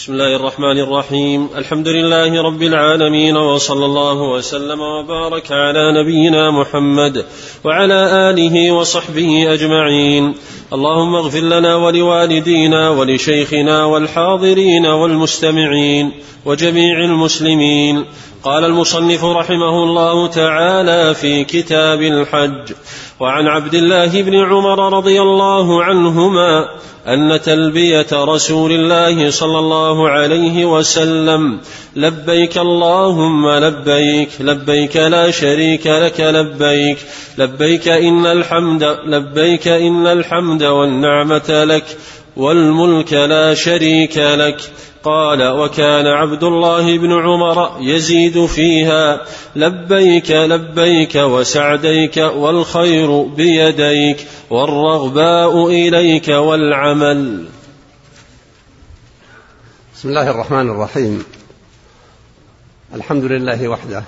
[0.00, 7.24] بسم الله الرحمن الرحيم الحمد لله رب العالمين وصلى الله وسلم وبارك على نبينا محمد
[7.64, 10.34] وعلى اله وصحبه اجمعين
[10.72, 16.12] اللهم اغفر لنا ولوالدينا ولشيخنا والحاضرين والمستمعين
[16.44, 18.04] وجميع المسلمين
[18.44, 22.72] قال المصنف رحمه الله تعالى في كتاب الحج
[23.20, 26.68] وعن عبد الله بن عمر رضي الله عنهما
[27.06, 31.60] أن تلبية رسول الله صلى الله عليه وسلم
[31.96, 36.98] لبيك اللهم لبيك لبيك لا شريك لك لبيك
[37.38, 41.84] لبيك إن الحمد لبيك إن الحمد والنعمة لك
[42.36, 44.60] والملك لا شريك لك
[45.02, 56.28] قال وكان عبد الله بن عمر يزيد فيها لبيك لبيك وسعديك والخير بيديك والرغباء إليك
[56.28, 57.48] والعمل.
[59.94, 61.24] بسم الله الرحمن الرحيم.
[62.94, 64.04] الحمد لله وحده.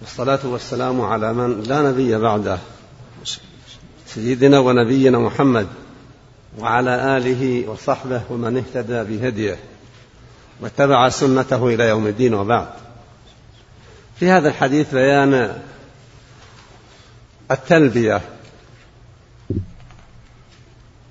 [0.00, 2.58] والصلاة والسلام على من لا نبي بعده.
[4.06, 5.66] سيدنا ونبينا محمد
[6.58, 9.58] وعلى آله وصحبه ومن اهتدى بهديه.
[10.60, 12.68] واتبع سنته إلى يوم الدين وبعد.
[14.20, 15.62] في هذا الحديث بيان
[17.50, 18.20] التلبية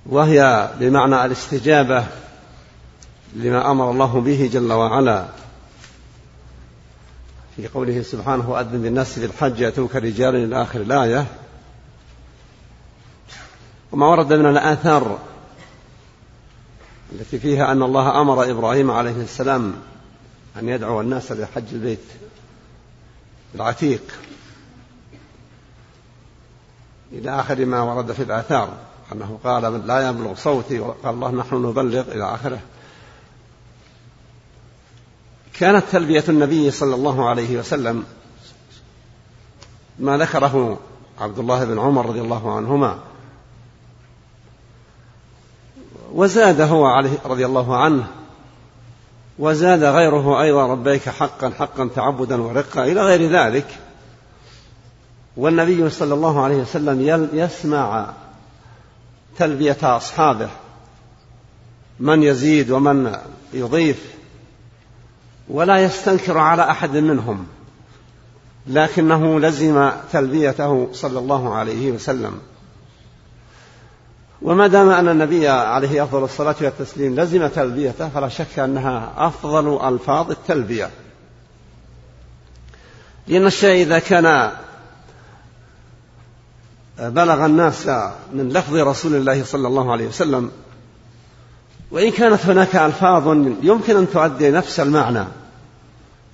[0.06, 2.04] وهي بمعنى الاستجابة
[3.34, 5.26] لما أمر الله به جل وعلا.
[7.56, 11.26] في قوله سبحانه وأذن بالناس بالحج يأتوك رجال إلى آخر الآية.
[13.92, 15.18] وما ورد من الآثار
[17.14, 19.74] التي فيها أن الله أمر إبراهيم عليه السلام
[20.58, 22.04] أن يدعو الناس لحج البيت
[23.54, 24.02] العتيق
[27.12, 28.68] إلى آخر ما ورد في الآثار
[29.12, 32.60] أنه قال لا يبلغ صوتي وقال الله نحن نبلغ إلى آخره.
[35.54, 38.04] كانت تلبية النبي صلى الله عليه وسلم
[39.98, 40.78] ما ذكره
[41.20, 42.98] عبد الله بن عمر رضي الله عنهما.
[46.14, 48.06] وزاد هو عليه رضي الله عنه.
[49.38, 53.66] وزاد غيره أيضا ربيك حقا حقا تعبدا ورقا إلى غير ذلك.
[55.36, 58.12] والنبي صلى الله عليه وسلم يسمع
[59.38, 60.48] تلبية أصحابه.
[62.00, 63.16] من يزيد ومن
[63.52, 64.14] يضيف.
[65.48, 67.46] ولا يستنكر على أحد منهم.
[68.66, 72.40] لكنه لزم تلبيته صلى الله عليه وسلم.
[74.42, 80.30] وما دام أن النبي عليه أفضل الصلاة والتسليم لزم تلبيته فلا شك أنها أفضل ألفاظ
[80.30, 80.90] التلبية.
[83.26, 84.50] لأن الشيء إذا كان
[86.98, 87.86] بلغ الناس
[88.32, 90.50] من لفظ رسول الله صلى الله عليه وسلم
[91.90, 93.28] وإن كانت هناك ألفاظ
[93.62, 95.24] يمكن أن تؤدي نفس المعنى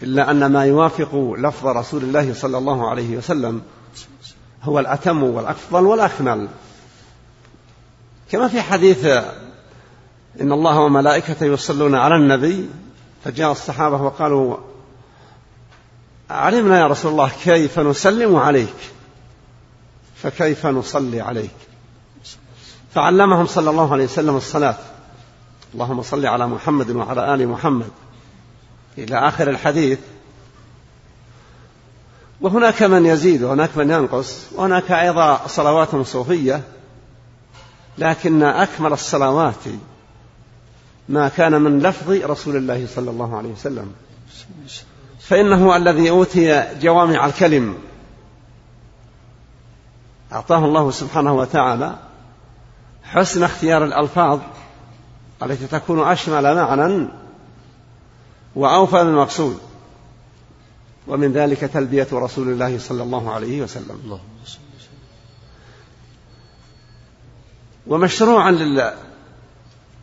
[0.03, 3.62] إلا أن ما يوافق لفظ رسول الله صلى الله عليه وسلم
[4.62, 6.49] هو الأتم والأفضل والأكمل.
[8.31, 9.05] كما في حديث
[10.41, 12.69] إن الله وملائكته يصلون على النبي
[13.25, 14.57] فجاء الصحابة وقالوا
[16.31, 18.75] علمنا يا رسول الله كيف نسلم عليك؟
[20.17, 21.51] فكيف نصلي عليك؟
[22.95, 24.77] فعلمهم صلى الله عليه وسلم الصلاة.
[25.75, 27.91] اللهم صل على محمد وعلى آل محمد.
[28.99, 29.99] إلى آخر الحديث
[32.41, 36.63] وهناك من يزيد وهناك من ينقص وهناك أيضا صلوات صوفية.
[37.99, 39.65] لكن أكمل الصلوات
[41.09, 43.93] ما كان من لفظ رسول الله صلى الله عليه وسلم.
[45.21, 47.78] فإنه الذي أوتي جوامع الكلم
[50.33, 51.99] أعطاه الله سبحانه وتعالى
[53.05, 54.41] حسن اختيار الألفاظ
[55.43, 57.09] التي تكون أشمل معنى
[58.57, 59.59] وأوفى للمقصود
[61.09, 64.19] ومن ذلك تلبية رسول الله صلى الله عليه وسلم.
[67.91, 68.93] ومشروعا لل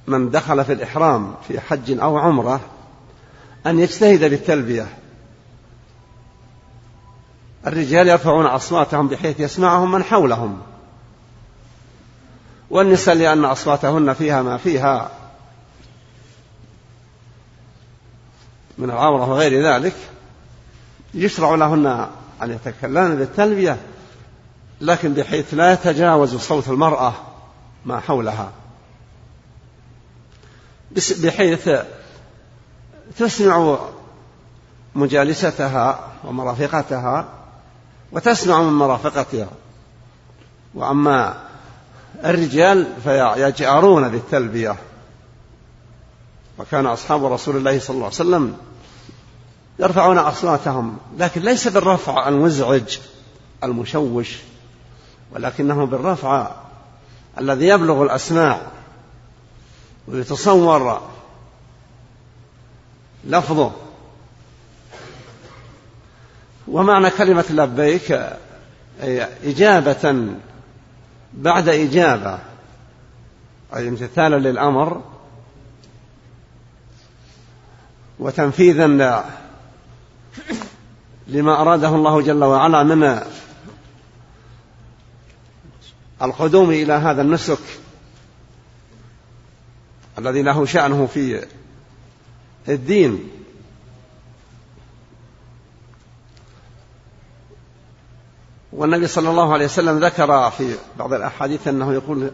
[0.08, 2.62] من دخل في الإحرام في حج أو عمرة
[3.66, 4.88] أن يجتهد بالتلبية
[7.68, 10.62] الرجال يرفعون أصواتهم بحيث يسمعهم من حولهم.
[12.70, 15.12] والنساء لأن أصواتهن فيها ما فيها.
[18.78, 19.96] من العورة وغير ذلك
[21.14, 21.86] يشرع لهن
[22.44, 23.78] أن يتكلمن بالتلبية
[24.82, 27.14] لكن بحيث لا يتجاوز صوت المرأة.
[27.86, 28.52] ما حولها.
[30.92, 31.70] بحيث
[33.18, 33.78] تسمع
[34.96, 37.28] مجالستها ومرافقتها
[38.12, 39.50] وتسمع من مرافقتها.
[40.76, 41.44] وأما
[42.24, 44.76] الرجال فيجأرون بالتلبية.
[46.58, 48.58] وكان أصحاب رسول الله صلى الله عليه وسلم
[49.80, 52.98] يرفعون أصواتهم لكن ليس بالرفع المزعج
[53.64, 54.38] المشوش
[55.32, 56.52] ولكنه بالرفع
[57.40, 58.62] الذي يبلغ الأسماع
[60.08, 61.02] ويتصور
[63.26, 63.72] لفظه.
[66.68, 68.12] ومعنى كلمة لبيك
[69.04, 70.28] أي إجابة
[71.34, 72.40] بعد إجابة
[73.76, 75.02] أي امتثالا للأمر
[78.20, 78.88] وتنفيذا
[81.28, 83.22] لما أراده الله جل وعلا من
[86.22, 87.60] القدوم إلى هذا النسك
[90.18, 91.46] الذي له شأنه في
[92.70, 93.30] الدين.
[98.72, 102.32] والنبي صلى الله عليه وسلم ذكر في بعض الأحاديث أنه يقول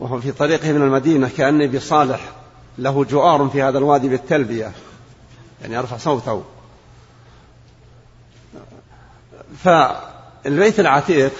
[0.00, 2.32] وهو في طريقه من المدينة كأني بصالح
[2.78, 4.72] له جؤار في هذا الوادي بالتلبية.
[5.62, 6.44] يعني يرفع صوته.
[9.64, 11.32] فالبيت العتيق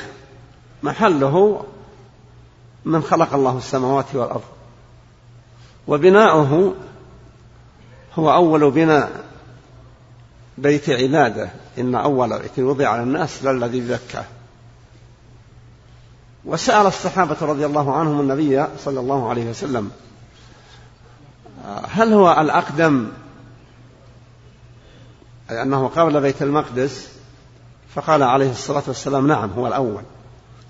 [0.83, 1.65] محله
[2.87, 4.43] من خلق الله السماوات والأرض.
[5.89, 6.75] وبناؤه
[8.19, 9.25] هو أول بناء
[10.59, 11.51] بيت عبادة.
[11.79, 14.25] إن أول بيت وضع للناس للذي ببكة
[16.45, 19.91] وسأل الصحابة رضي الله عنهم النبي صلى الله عليه وسلم
[21.89, 23.09] هل هو الأقدم؟
[25.51, 27.09] أي أنه قبل بيت المقدس؟
[27.95, 30.03] فقال عليه الصلاة والسلام نعم هو الأول.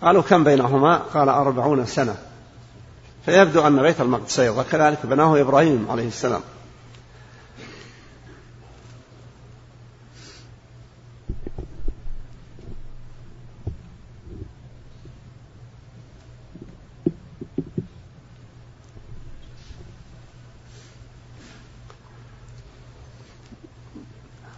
[0.03, 2.15] قالوا كم بينهما؟ قال أربعون سنة.
[3.25, 6.41] فيبدو أن بيت المقدس أيضا كذلك بناه إبراهيم عليه السلام.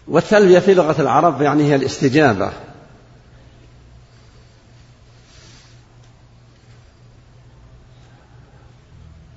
[0.09, 2.68] والتلبية في لغة العرب يعني هي الاستجابة.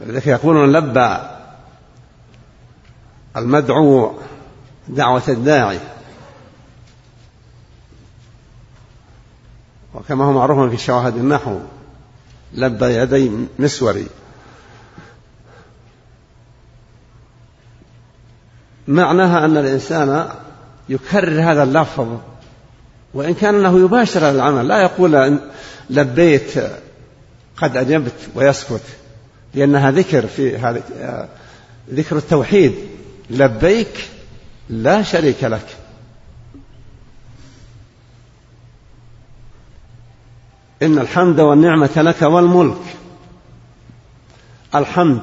[0.05, 1.17] لذلك يقولون لبى
[3.37, 4.13] المدعو
[4.87, 5.79] دعوة الداعي.
[9.93, 11.59] وكما هو معروف في شواهد النحو
[12.53, 14.07] لبى يدي مسوري
[18.87, 20.29] معناها أن الإنسان
[20.89, 22.17] يكرر هذا اللفظ
[23.13, 25.39] وإن كان أنه يباشر العمل لا يقول
[25.89, 26.53] لبيت
[27.57, 28.81] قد أجبت ويسكت.
[29.53, 31.29] لأنها ذكر في هذا
[31.89, 32.75] ذكر التوحيد.
[33.29, 34.09] لبيك
[34.69, 35.77] لا شريك لك.
[40.83, 42.81] إن الحمد والنعمة لك والملك.
[44.75, 45.21] الحمد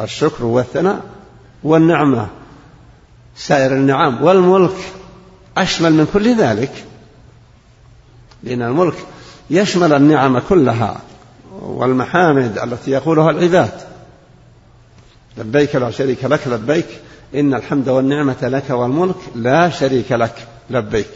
[0.00, 1.04] الشكر والثناء
[1.62, 2.28] والنعمة
[3.36, 4.76] سائر النعم والملك
[5.56, 6.84] أشمل من كل ذلك.
[8.42, 8.96] لأن الملك
[9.50, 11.00] يشمل النعم كلها.
[11.62, 13.72] والمحامد التي يقولها العباد.
[15.38, 16.86] لبيك لا شريك لك لبيك
[17.34, 21.10] إن الحمد والنعمة لك والملك لا شريك لك لبيك.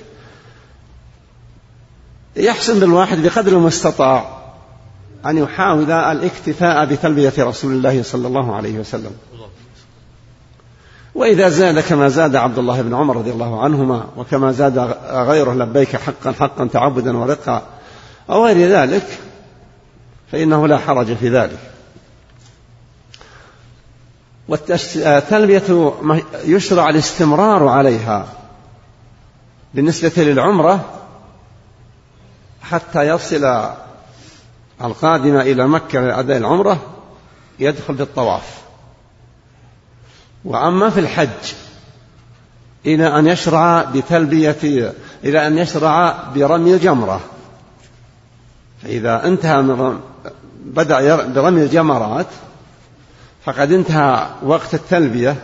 [2.37, 4.41] يحسن بالواحد بقدر ما استطاع
[5.27, 9.13] أن يحاول الاكتفاء بتلبية رسول الله صلى الله عليه وسلم.
[11.15, 14.79] وإذا زاد كما زاد عبد الله بن عمر رضي الله عنهما وكما زاد
[15.11, 17.63] غيره لبيك حقا حقا تعبدا ورقا
[18.31, 19.19] أو غير ذلك
[20.33, 21.59] فإنه لا حرج في ذلك.
[24.49, 25.93] والتلبية
[26.45, 28.27] يشرع الاستمرار عليها
[29.75, 30.85] بالنسبة للعمرة
[32.63, 33.71] حتى يصل
[34.85, 36.81] القادم إلى مكة لأداء العمرة
[37.59, 38.61] يدخل بالطواف
[40.45, 41.53] وأما في الحج
[42.87, 44.93] إلى أن يشرع بتلبية
[45.25, 47.21] إلى أن يشرع برمي الجمرة.
[48.83, 50.01] فإذا انتهى من
[50.65, 52.27] بدأ برمي الجمرات
[53.45, 55.37] فقد انتهى وقت التلبية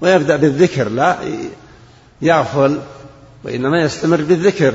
[0.00, 1.16] ويبدأ بالذكر لا
[2.22, 2.80] يغفل
[3.44, 4.74] وإنما يستمر بالذكر.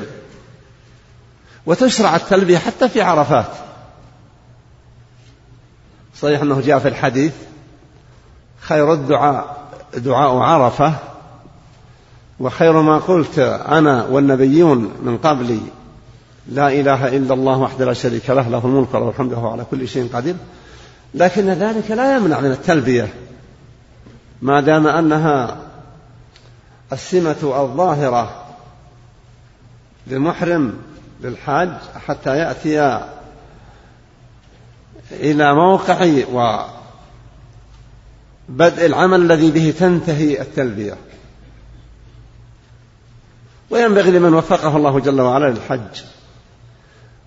[1.65, 3.51] وتشرع التلبية حتى في عرفات.
[6.21, 7.33] صحيح أنه جاء في الحديث
[8.59, 9.63] خير الدعاء
[9.95, 10.93] دعاء عرفة
[12.39, 15.59] وخير ما قلت أنا والنبيون من قبلي
[16.47, 19.87] لا إله إلا الله وحده لا شريك له له الملك وله الحمد وهو على كل
[19.87, 20.35] شيء قدير.
[21.13, 23.13] لكن ذلك لا يمنع من التلبية
[24.41, 25.57] ما دام أنها
[26.93, 28.45] السمة الظاهرة
[30.07, 30.73] للمحرم
[31.21, 31.69] للحاج
[32.07, 33.03] حتى يأتي
[35.11, 36.05] إلى موقع
[38.49, 40.97] بدء العمل الذي به تنتهي التلبية.
[43.69, 46.03] وينبغي لمن وفقه الله جل وعلا للحج.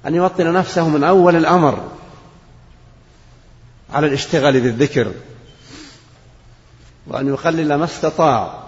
[0.06, 1.88] أن يوطن نفسه من أول الأمر
[3.92, 5.12] على الاشتغال بالذكر
[7.06, 8.62] وأن يقلل ما استطاع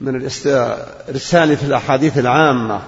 [0.00, 2.82] من الإرسال في الأحاديث العامة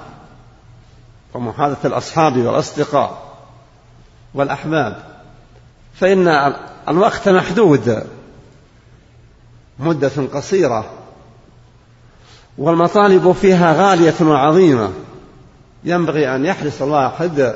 [1.34, 3.34] ومحادثة الأصحاب والأصدقاء
[4.34, 5.02] والأحباب.
[5.94, 6.54] فإن
[6.88, 8.06] الوقت محدود
[9.78, 10.90] مدة قصيرة
[12.58, 14.92] والمطالب فيها غالية وعظيمة.
[15.84, 17.54] ينبغي أن يحرص الواحد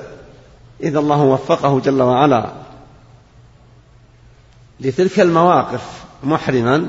[0.81, 2.53] إذا الله وفقه جل وعلا
[4.81, 6.89] لتلك المواقف محرما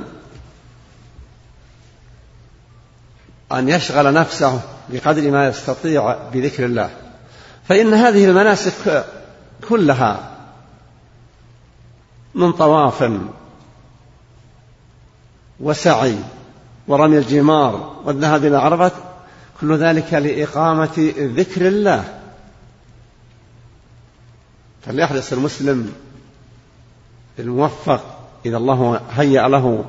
[3.51, 6.89] أن يشغل نفسه بقدر ما يستطيع بذكر الله.
[7.67, 9.05] فإن هذه المناسك
[9.69, 10.29] كلها
[12.36, 13.12] من طواف
[15.60, 16.15] وسعي
[16.88, 18.91] ورمي الجمار والذهاب إلى عرفة
[19.62, 22.20] كل ذلك لإقامة ذكر الله.
[24.86, 25.94] فليحرص المسلم
[27.39, 29.86] الموفق إذا الله هيأ له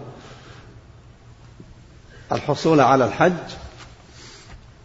[2.33, 3.33] الحصول على الحج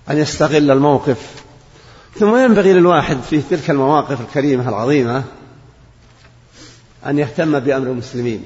[0.10, 1.44] أن يستغل الموقف.
[2.20, 5.24] ثم ينبغي للواحد في تلك المواقف الكريمة العظيمة
[7.06, 8.46] أن يهتم بأمر المسلمين.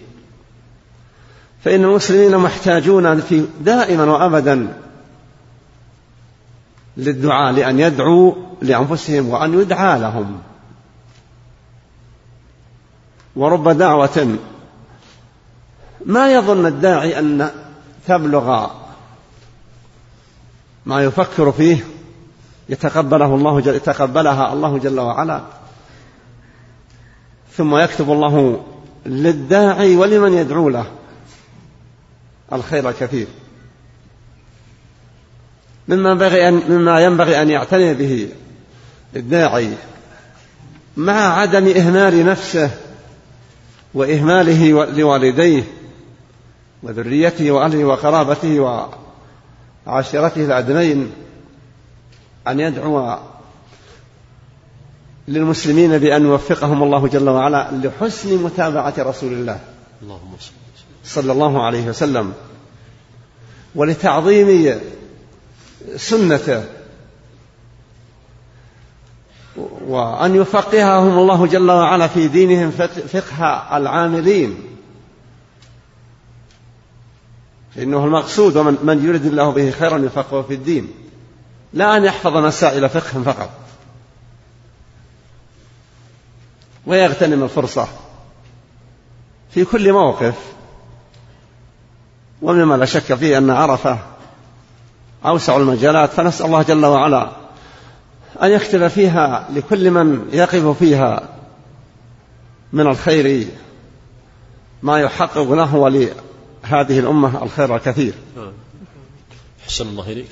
[1.63, 4.73] فإن المسلمين محتاجون في دائما وأبدا
[6.97, 10.41] للدعاء لأن يدعوا لأنفسهم وأن يدعى لهم.
[13.35, 14.37] ورب دعوة.
[16.05, 17.51] ما يظن الداعي أن
[18.07, 18.67] تبلغ
[20.85, 21.85] ما يفكر فيه
[22.69, 25.41] يتقبله الله جل يتقبلها الله جل وعلا.
[27.57, 28.63] ثم يكتب الله
[29.05, 30.85] للداعي ولمن يدعو له.
[32.53, 33.27] الخير الكثير.
[35.89, 38.29] مما ينبغي أن مما ينبغي أن يعتني به
[39.15, 39.69] الداعي
[40.97, 42.71] مع عدم إهمال نفسه
[43.93, 45.63] وإهماله لوالديه
[46.83, 48.59] وذريته وأهله وقرابته
[49.87, 51.11] وعشيرته الأدنين
[52.47, 53.17] أن يدعو
[55.27, 59.59] للمسلمين بأن يوفقهم الله جل وعلا لحسن متابعة رسول الله
[60.01, 60.35] اللهم
[61.03, 62.33] صلى الله عليه وسلم
[63.75, 64.79] ولتعظيم
[65.95, 66.63] سنته.
[69.87, 72.71] وأن يفقههم الله جل وعلا في دينهم
[73.07, 74.63] فقه العاملين.
[77.75, 80.91] فإنه المقصود ومن من يريد الله به خيرا يفقهه في الدين.
[81.73, 83.49] لا أن يحفظ مسائل فقه فقط.
[86.85, 87.87] ويغتنم الفرصة
[89.51, 90.35] في كل موقف.
[92.41, 93.99] ومما لا شك فيه أن عرفة
[95.25, 97.29] أوسع المجالات فنسأل الله جل وعلا
[98.43, 101.23] أن يكتب فيها لكل من يقف فيها
[102.73, 103.47] من الخير
[104.83, 108.13] ما يحقق له ولهذه الأمة الخير الكثير.
[109.65, 110.29] أحسن الله إليك.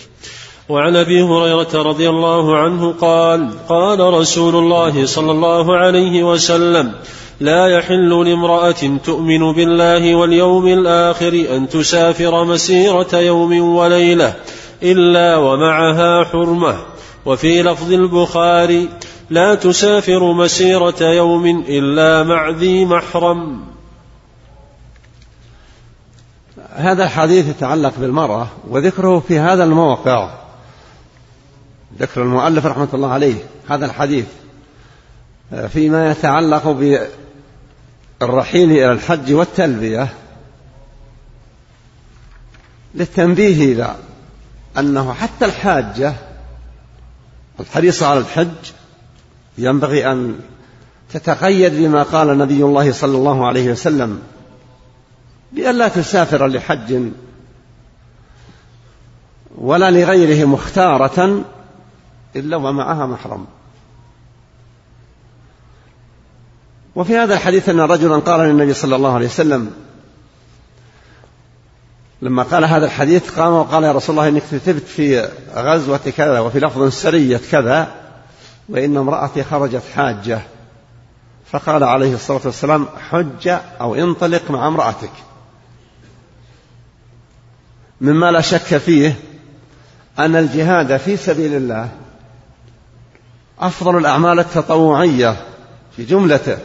[0.70, 6.92] وعن أبي هريرة رضي الله عنه قال قال رسول الله صلى الله عليه وسلم
[7.40, 14.34] لا يحل لامرأة تؤمن بالله واليوم الآخر أن تسافر مسيرة يوم وليلة
[14.84, 16.86] إلا ومعها حرمة.
[17.26, 18.90] وفي لفظ البخاري
[19.30, 23.64] لا تسافر مسيرة يوم إلا مع ذي محرم.
[26.76, 30.30] هذا الحديث يتعلق بالمرأة وذكره في هذا الموقع.
[32.00, 33.36] ذكر المؤلف رحمة الله عليه
[33.70, 34.26] هذا الحديث.
[35.68, 36.68] فيما يتعلق
[38.20, 40.08] بالرحيل إلى الحج والتلبية.
[42.96, 43.96] للتنبيه إلى
[44.78, 46.14] أنه حتى الحاجة
[47.60, 48.72] الحريصة على الحج
[49.58, 50.40] ينبغي أن
[51.14, 54.22] تتقيد بما قال نبي الله صلى الله عليه وسلم
[55.52, 57.12] بأن لا تسافر لحج
[59.58, 61.46] ولا لغيره مختارة
[62.36, 63.46] إلا ومعها محرم.
[66.96, 69.72] وفي هذا الحديث أن رجلا قال للنبي صلى الله عليه وسلم
[72.22, 76.60] لما قال هذا الحديث قام وقال يا رسول الله إنك كتبت في غزوة كذا وفي
[76.60, 77.94] لفظ سرية كذا
[78.70, 80.42] وإن امرأتي خرجت حاجة.
[81.52, 83.48] فقال عليه الصلاة والسلام حج
[83.82, 85.12] أو انطلق مع امرأتك.
[88.02, 89.16] مما لا شك فيه
[90.20, 91.90] أن الجهاد في سبيل الله
[93.60, 95.36] أفضل الأعمال التطوعية
[95.96, 96.58] في جملته.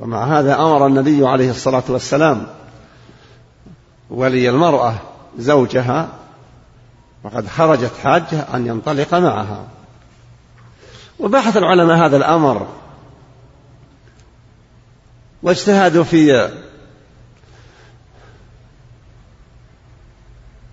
[0.00, 2.46] ومع هذا أمر النبي عليه الصلاة والسلام
[4.14, 4.94] ولي المرأة
[5.38, 6.08] زوجها
[7.24, 9.66] وقد خرجت حاجة أن ينطلق معها.
[11.18, 12.66] وبحث العلماء هذا الأمر
[15.42, 16.50] واجتهدوا في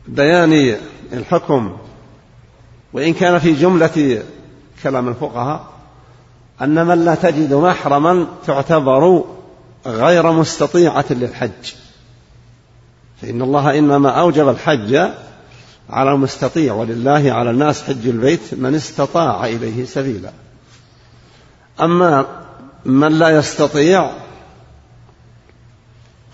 [0.07, 0.77] بيان
[1.13, 1.77] الحكم
[2.93, 4.23] وإن كان في جملة
[4.83, 5.65] كلام الفقهاء
[6.61, 9.23] أن من لا تجد محرما تعتبر
[9.85, 11.73] غير مستطيعة للحج.
[13.21, 14.95] فإن الله إنما أوجب الحج
[15.89, 20.31] على المستطيع ولله على الناس حج البيت من استطاع إليه سبيلا.
[21.81, 22.25] أما
[22.85, 24.11] من لا يستطيع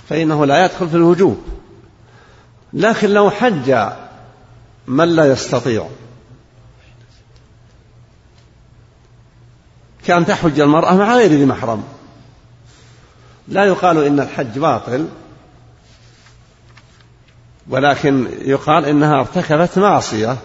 [0.10, 1.38] فإنه لا يدخل في الوجوب.
[2.74, 3.76] لكن لو حج
[4.88, 5.88] من لا يستطيع
[10.06, 11.84] كان تحج المرأة مع غير ذي محرم.
[13.48, 15.08] لا يقال إن الحج باطل.
[17.70, 20.38] ولكن يقال إنها ارتكبت معصية.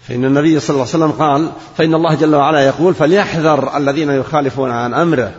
[0.00, 4.70] فإن النبي صلى الله عليه وسلم قال فإن الله جل وعلا يقول فليحذر الذين يخالفون
[4.70, 5.34] عن أمره.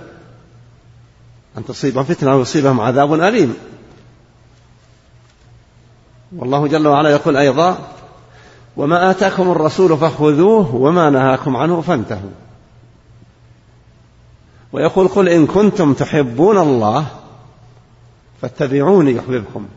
[1.58, 3.56] أن تصيبهم فتنة ويصيبهم عذاب أليم.
[6.38, 7.78] والله جل وعلا يقول أيضا
[8.78, 12.32] وما آتاكم الرسول فخذوه وما نهاكم عنه فانتهوا.
[14.74, 17.06] ويقول قل إن كنتم تحبون الله
[18.44, 19.68] فاتبعوني يحببكم.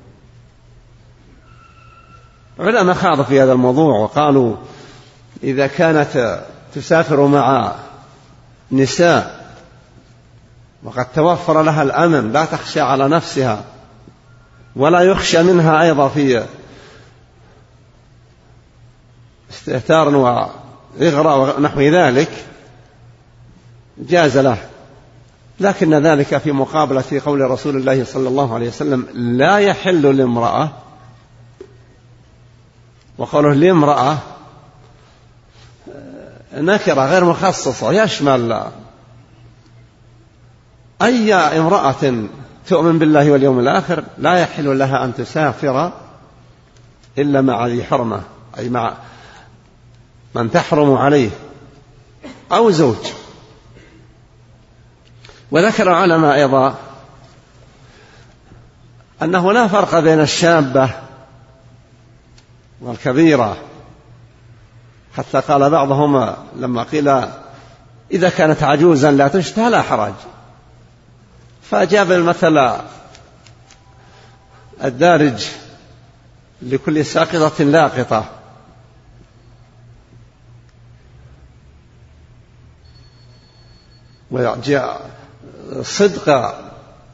[2.59, 4.57] علماء خاضوا في هذا الموضوع وقالوا
[5.43, 6.45] إذا كانت
[6.75, 7.73] تسافر مع
[8.73, 9.55] نساء
[10.83, 13.65] وقد توفر لها الأمن لا تخشى على نفسها
[14.77, 16.47] ولا يخشى منها أيضا في
[19.51, 22.31] استهتار وإغراء ونحو ذلك
[23.99, 24.59] جاز له.
[25.61, 30.71] لكن ذلك في مقابلة قول رسول الله صلى الله عليه وسلم لا يحل لامرأة
[33.19, 34.19] وقوله لامرأة
[36.55, 38.63] نكرة غير مخصصة يشمل
[41.03, 42.27] أي امرأة
[42.69, 45.93] تؤمن بالله واليوم الآخر لا يحل لها أن تسافر
[47.19, 48.23] إلا مع ذي حرمة
[48.59, 48.95] أي مع
[50.35, 51.31] من تحرم عليه
[52.53, 52.97] أو زوج.
[55.51, 56.75] وذكر العلماء أيضا
[59.23, 60.91] أنه لا فرق بين الشابة
[62.81, 63.57] والكبيرة.
[65.17, 67.09] حتى قال بعضهم لما قيل
[68.11, 70.15] إذا كانت عجوزا لا تشتهى لا حرج.
[71.71, 72.81] فأجاب المثل
[74.85, 75.47] الدارج
[76.63, 78.25] لكل ساقطة لاقطة.
[84.31, 85.11] وجاء
[85.83, 86.55] صدق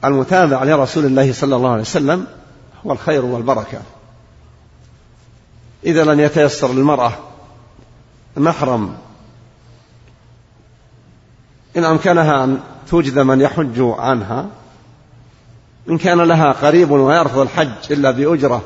[0.04, 2.26] المتابع لرسول الله صلى الله عليه وسلم
[2.86, 3.78] هو الخير والبركة.
[5.84, 7.12] إذا لم يتيسر للمرأة
[8.36, 8.94] محرم.
[11.76, 14.46] إن أمكنها أن توجد من يحج عنها
[15.90, 18.62] إن كان لها قريب ويرفض الحج إلا بأجرة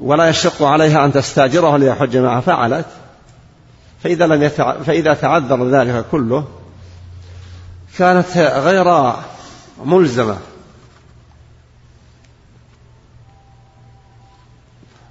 [0.00, 2.86] ولا يشق عليها أن تستاجره ليحج معها فعلت
[4.02, 4.82] فإذا لم يتع...
[4.82, 6.44] فإذا تعذر ذلك كله
[7.98, 9.12] كانت غير
[9.84, 10.38] ملزمة.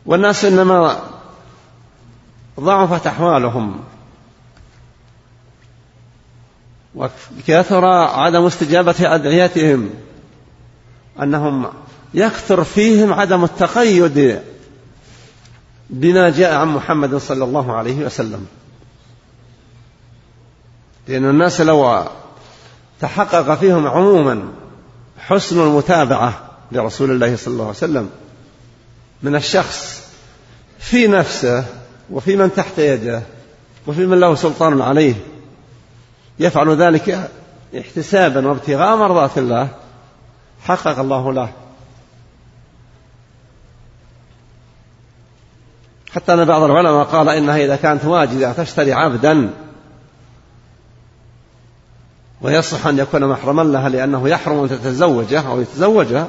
[0.05, 0.99] والناس إنما
[2.59, 3.83] ضعفت أحوالهم.
[6.95, 9.89] وكثر عدم استجابة أدعيتهم.
[11.21, 11.67] أنهم
[12.13, 14.41] يكثر فيهم عدم التقيد
[15.89, 18.47] بما جاء عن محمد صلى الله عليه وسلم.
[21.07, 22.03] لأن الناس لو
[23.03, 24.43] تحقق فيهم عموما
[25.19, 28.09] حسن المتابعة لرسول الله صلى الله عليه وسلم.
[29.23, 30.07] من الشخص
[30.79, 31.65] في نفسه
[32.11, 33.21] وفي من تحت يده
[33.87, 35.15] وفي من له سلطان عليه
[36.39, 37.31] يفعل ذلك
[37.79, 39.67] احتسابا وابتغاء مرضات الله
[40.63, 41.49] حقق الله له.
[46.11, 49.49] حتى أن بعض العلماء قال إنها إذا كانت واجدة تشتري عبدا.
[52.43, 56.27] ويصح أن يكون محرما لها لأنه يحرم أن تتزوجه أو يتزوجها.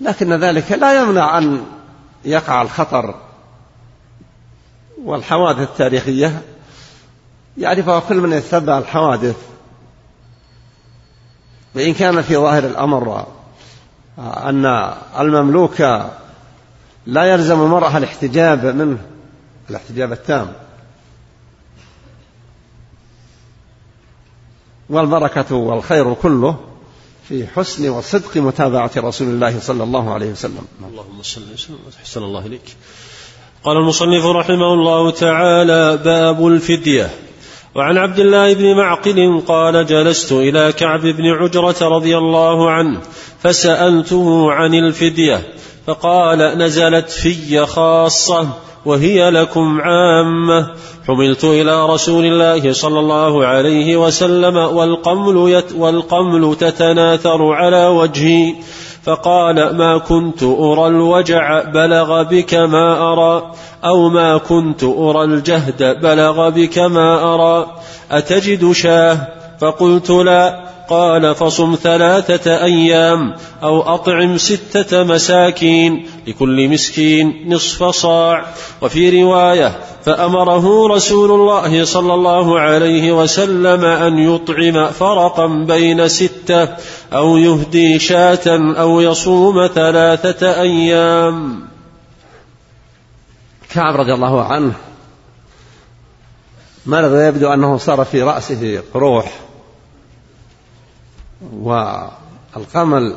[0.00, 1.64] لكن ذلك لا يمنع أن
[2.24, 3.14] يقع الخطر
[5.04, 6.42] والحوادث التاريخية.
[7.58, 9.36] يعرفها كل من يتبع الحوادث.
[11.74, 13.26] وإن كان في ظاهر الأمر
[14.18, 15.80] أن المملوك
[17.06, 18.98] لا يلزم المرأة الاحتجاب منه
[19.70, 20.52] الاحتجاب التام.
[24.90, 26.56] والبركة والخير كله
[27.28, 30.64] في حسن وصدق متابعة رسول الله صلى الله عليه وسلم.
[30.90, 32.76] اللهم صل وسلم أحسن الله إليك.
[33.64, 37.10] قال المصنف رحمه الله تعالى باب الفدية.
[37.74, 43.00] وعن عبد الله بن معقل قال جلست إلى كعب بن عجرة رضي الله عنه
[43.42, 45.54] فسألته عن الفدية.
[45.86, 48.48] فقال نزلت في خاصة
[48.84, 50.66] وهي لكم عامة.
[51.08, 58.54] حملت إلى رسول الله صلى الله عليه وسلم والقمل, يت والقمل تتناثر على وجهي.
[59.04, 63.52] فقال ما كنت أرى الوجع بلغ بك ما أرى
[63.84, 67.66] أو ما كنت أرى الجهد بلغ بك ما أرى.
[68.10, 69.18] أتجد شاه؟
[69.60, 70.64] فقلت لا.
[70.92, 78.46] قال فصم ثلاثة أيام أو أطعم ستة مساكين لكل مسكين نصف صاع.
[78.82, 86.68] وفي رواية فأمره رسول الله صلى الله عليه وسلم أن يطعم فرقا بين ستة
[87.12, 91.66] أو يهدي شاة أو يصوم ثلاثة أيام.
[93.74, 94.72] كعب رضي الله عنه
[96.86, 99.32] مرض يبدو أنه صار في رأسه قروح
[101.50, 103.16] والقمل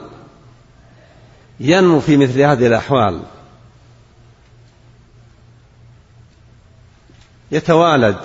[1.59, 3.21] ينمو في مثل هذه الأحوال.
[7.51, 8.17] يتوالد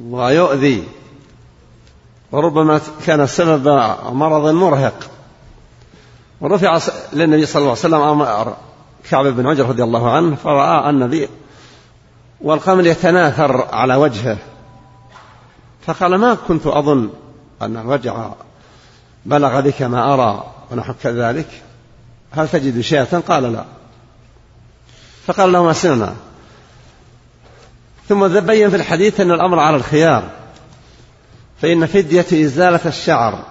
[0.00, 0.88] ويؤذي
[2.32, 3.68] وربما كان سبب
[4.12, 5.10] مرض مرهق.
[6.40, 6.78] ورفع
[7.12, 8.56] للنبي صلى الله عليه وسلم أمر
[9.10, 11.28] كعب بن عجر رضي الله عنه فرأى النبي
[12.40, 14.38] والقمل يتناثر على وجهه.
[15.86, 17.10] فقال ما كنت أظن
[17.62, 18.28] أن الوجع
[19.26, 21.62] بلغ بك ما أرى ونحو كذلك
[22.30, 23.64] هل تجد شيئا؟ قال لا.
[25.26, 26.14] فقال له ما سمعنا
[28.08, 30.30] ثم بين في الحديث أن الأمر على الخيار
[31.62, 33.44] فإن فدية إزالة الشعر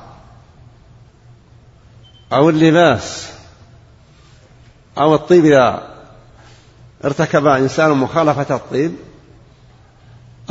[2.34, 3.30] أو اللباس
[4.98, 5.94] أو الطيب إذا
[7.06, 8.96] ارتكب إنسان مخالفة الطيب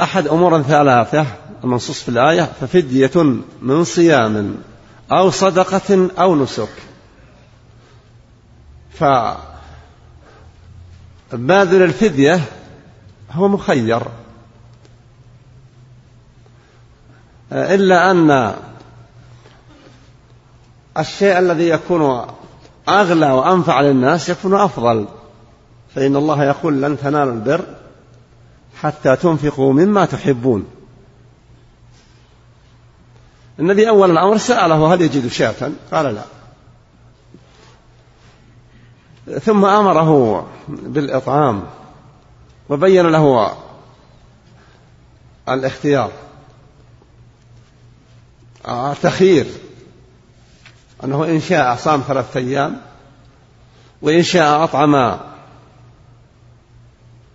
[0.00, 1.26] أحد أمور ثلاثة.
[1.64, 3.10] المنصوص في الآية ففدية
[3.62, 4.56] من صيام
[5.12, 6.68] أو صدقة أو نسك.
[11.30, 12.40] فباذل الفدية
[13.32, 14.02] هو مخير.
[17.52, 18.54] إلا أن
[20.98, 22.26] الشيء الذي يكون
[22.88, 25.08] أغلى وأنفع للناس يكون أفضل.
[25.94, 27.64] فإن الله يقول لن تنالوا البر
[28.80, 30.66] حتى تنفقوا مما تحبون.
[33.58, 36.24] النبي أول الأمر سأله هل يجد شاة؟ قال لا.
[39.38, 41.64] ثم أمره بالإطعام
[42.68, 43.56] وبين له
[45.48, 46.12] الاختيار.
[48.68, 49.46] التخيير
[51.04, 52.80] أنه إن شاء صام ثلاثة أيام
[54.02, 55.18] وإن شاء أطعم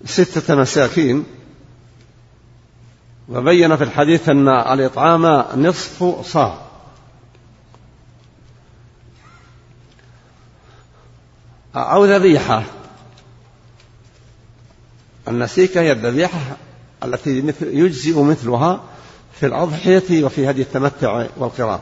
[0.05, 1.23] ستة مساكين
[3.29, 6.57] وبين في الحديث أن الإطعام نصف صاع.
[11.75, 12.63] أو ذبيحة.
[15.27, 16.39] النسيكة هي الذبيحة
[17.03, 18.81] التي يجزئ مثلها
[19.33, 21.79] في الأضحية وفي هدي التمتع والقران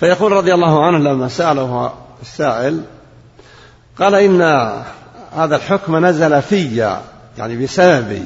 [0.00, 2.84] فيقول رضي الله عنه لما سأله السائل
[3.98, 4.40] قال إن
[5.32, 6.96] هذا الحكم نزل في
[7.38, 8.22] يعني بسببي.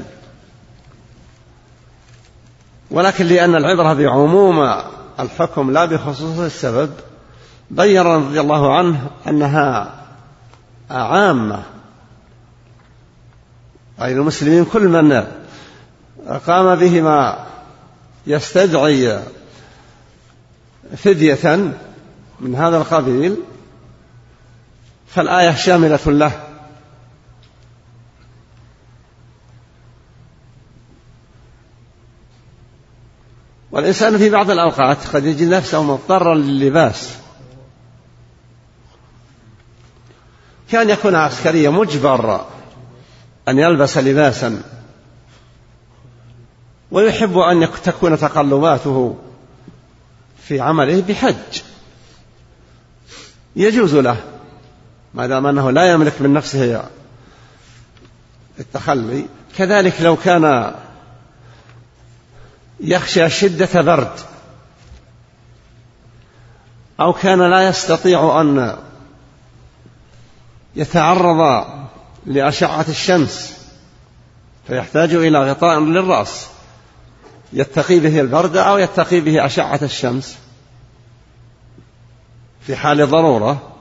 [2.90, 4.74] ولكن لأن العبرة بعموم
[5.20, 6.90] الحكم لا بخصوص السبب
[7.70, 9.94] بين رضي الله عنه أنها
[10.90, 11.62] عامة.
[14.02, 15.24] أي المسلمين كل من
[16.46, 17.46] قام بهما
[18.26, 19.20] يستدعي
[20.96, 21.72] فدية
[22.40, 23.36] من هذا القبيل
[25.06, 26.45] فالآية شاملة له.
[33.76, 37.16] والإنسان في بعض الأوقات قد يجد نفسه مضطرا للباس
[40.70, 42.46] كان يكون عسكريا مجبر
[43.48, 44.62] أن يلبس لباسا.
[46.90, 49.16] ويحب أن تكون تقلباته
[50.42, 51.62] في عمله بحج.
[53.56, 54.16] يجوز له
[55.14, 56.84] ما دام أنه لا يملك من نفسه
[58.60, 60.74] التخلي كذلك لو كان
[62.80, 64.12] يخشى شدة برد.
[67.00, 68.76] أو كان لا يستطيع أن
[70.76, 71.66] يتعرض
[72.26, 73.56] لأشعة الشمس
[74.66, 76.48] فيحتاج إلى غطاء للرأس.
[77.52, 80.38] يتقي به البرد أو يتقي به أشعة الشمس.
[82.60, 83.72] في حال ضرورة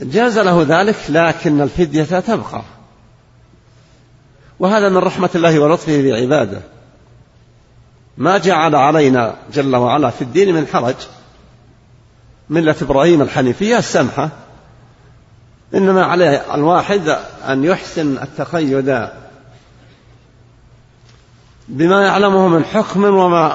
[0.00, 2.62] جاز له ذلك لكن الفدية تبقى.
[4.58, 6.62] وهذا من رحمة الله ولطفه بعباده.
[8.16, 10.94] ما جعل علينا جل وعلا في الدين من حرج
[12.50, 14.28] ملة إبراهيم الحنيفية السمحة
[15.74, 19.08] إنما عليه الواحد أن يحسن التقيد
[21.68, 23.54] بما يعلمه من حكم وما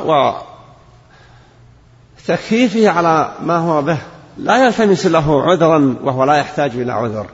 [2.30, 3.98] وتكييفه على ما هو به.
[4.38, 7.28] لا يلتمس له عذرا وهو لا يحتاج إلى عذر.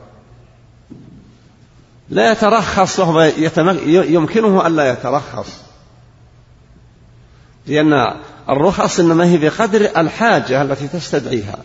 [2.09, 3.21] لا يترخص وهو
[3.85, 5.62] يمكنه ألا يترخص.
[7.67, 8.13] لأن
[8.49, 11.57] الرخص إنما هي بقدر الحاجة التي تستدعيها.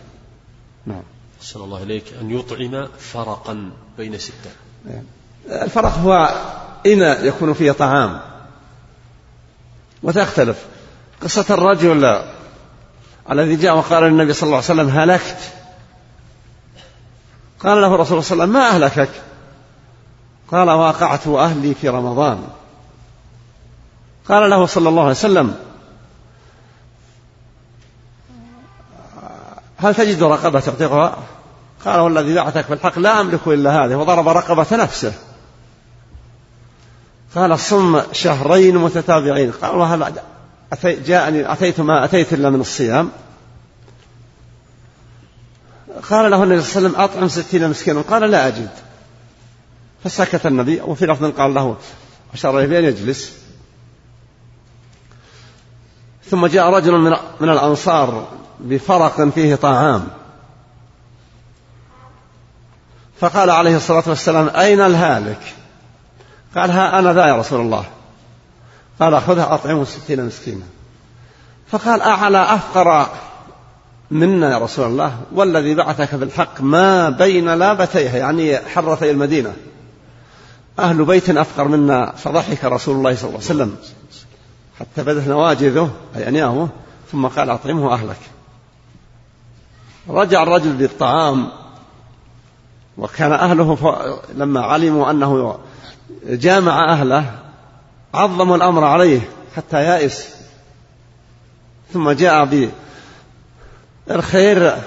[0.85, 1.03] نعم.
[1.41, 4.51] صلى الله إليك أن يطعم فرقا بين ستة.
[5.49, 6.29] الفرق هو
[6.85, 8.19] إن يكون فيه طعام.
[10.03, 10.65] وتختلف.
[11.21, 12.21] قصة الرجل
[13.31, 15.37] الذي جاء وقال للنبي صلى الله عليه وسلم هلكت.
[17.59, 19.09] قال له الرسول صلى الله عليه وسلم ما أهلكك؟
[20.51, 22.47] قال وأقعت أهلي في رمضان.
[24.29, 25.55] قال له صلى الله عليه وسلم
[29.81, 31.17] هل تجد رقبة تعتقها
[31.85, 35.13] قال والذي بعثك بالحق لا أملك إلا هذه وضرب رقبة نفسه.
[37.35, 39.51] قال صم شهرين متتابعين.
[39.51, 40.13] قال وهل
[40.83, 43.11] جاءني أتيت ما أتيت إلا من الصيام؟
[46.09, 48.01] قال له النبي صلى الله عليه وسلم أطعم ستين مسكينا.
[48.01, 48.69] قال لا أجد.
[50.03, 51.77] فسكت النبي وفي لفظ قال له
[52.33, 53.33] أشار إليه بأن يجلس.
[56.29, 58.27] ثم جاء رجل من من الأنصار
[58.59, 60.07] بفرق فيه طعام.
[63.19, 65.55] فقال عليه الصلاة والسلام أين الهالك؟
[66.55, 67.85] قال ها أنا ذا يا رسول الله.
[68.99, 70.65] قال خذها أطعمه ستين مسكينا.
[71.71, 73.07] فقال أعلى أفقر
[74.11, 79.53] منا يا رسول الله؟ والذي بعثك بالحق ما بين لابتيها يعني حرتي المدينة.
[80.79, 83.75] أهل بيت أفقر منا فضحك رسول الله صلى الله عليه وسلم.
[84.79, 86.69] حتى بدت نواجذه أي أنيامه
[87.11, 88.19] ثم قال أطعمه أهلك.
[90.09, 91.49] رجع الرجل بالطعام
[92.97, 93.97] وكان أهله
[94.35, 95.59] لما علموا أنه
[96.25, 97.31] جامع أهله
[98.13, 100.29] عظموا الأمر عليه حتى يائس.
[101.93, 102.69] ثم جاء
[104.07, 104.77] بالخير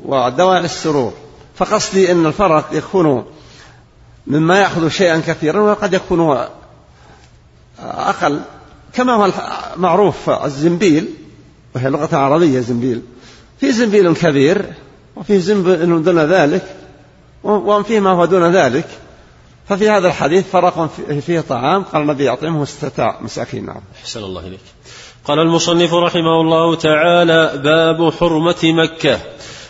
[0.00, 1.12] ودواء السرور.
[1.54, 3.26] فقصدي أن الفرق يكون
[4.26, 6.46] مما يأخذ شيئا كثيرا وقد يكون
[7.80, 8.40] أقل.
[8.92, 9.32] كما هو
[9.76, 11.08] معروف الزنبيل
[11.74, 13.02] وهي لغة عربية زنبيل.
[13.62, 14.64] في زنبيل كبير
[15.16, 16.62] وفيه زنبيل دون ذلك
[17.44, 18.86] وفيه ما هو دون ذلك.
[19.68, 20.90] ففي هذا الحديث فرق
[21.26, 23.80] فيه طعام قال النبي أطعمه ستة مساكين نعم.
[24.02, 24.60] أحسن الله إليك.
[25.24, 29.18] قال المصنف رحمه الله تعالى باب حرمة مكة.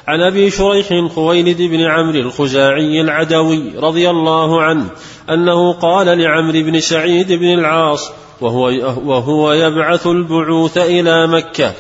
[0.09, 4.87] عن أبي شريح خويلد بن عمرو الخزاعي العدوي رضي الله عنه
[5.31, 8.65] أنه قال لعمرو بن سعيد بن العاص وهو
[9.05, 11.75] وهو يبعث البعوث إلى مكة.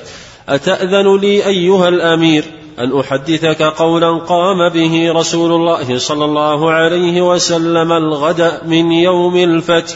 [0.48, 2.44] أتأذن لي أيها الأمير
[2.78, 9.94] أن أحدثك قولا قام به رسول الله صلى الله عليه وسلم الغد من يوم الفتح.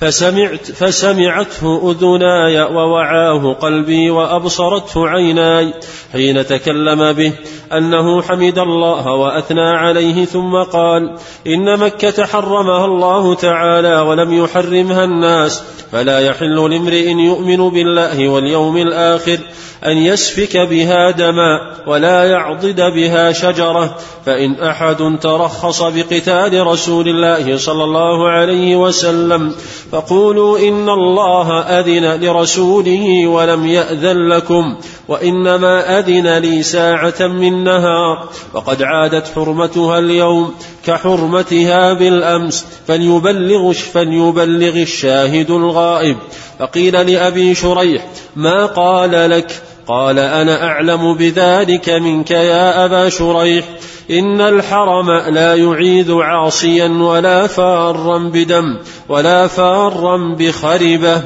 [0.00, 5.74] فسمعت فسمعته أذناي ووعاه قلبي وأبصرته عيناي
[6.12, 7.32] حين تكلم به.
[7.72, 11.14] أنه حمد الله وأثنى عليه ثم قال
[11.46, 19.38] إن مكة حرمها الله تعالى ولم يحرمها الناس فلا يحل لامرئ يؤمن بالله واليوم الآخر
[19.86, 27.84] أن يسفك بها دما ولا يعضد بها شجرة فإن أحد ترخص بقتال رسول الله صلى
[27.84, 29.54] الله عليه وسلم
[29.92, 34.76] فقولوا إن الله أذن لرسوله ولم يأذن لكم
[35.08, 40.54] وإنما أذن لي ساعة من نهار وقد عادت حرمتها اليوم
[40.86, 46.16] كحرمتها بالأمس فليبلغ فليبلغ الشاهد الغائب.
[46.58, 53.64] فقيل لأبي شريح ما قال لك؟ قال أنا أعلم بذلك منك يا أبا شريح.
[54.10, 61.22] إن الحرم لا يعيد عاصيا ولا فارا بدم ولا فارا بخربة.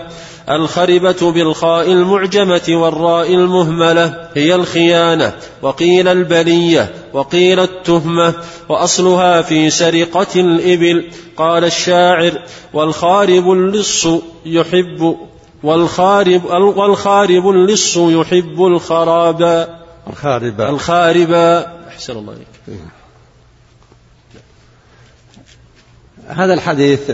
[0.51, 5.33] الخربة بالخاء المعجمة والراء المهملة هي الخيانة
[5.63, 8.35] وقيل البلية وقيل التهمة
[8.69, 14.07] وأصلها في سرقة الإبل قال الشاعر والخارب اللص
[14.47, 15.17] يحب
[15.63, 16.45] والخارب
[16.77, 19.69] والخارب اللص يحب الخراب.
[20.11, 21.33] الخارب الخارب
[21.89, 22.81] أحسن الله عليك.
[26.29, 27.11] هذا الحديث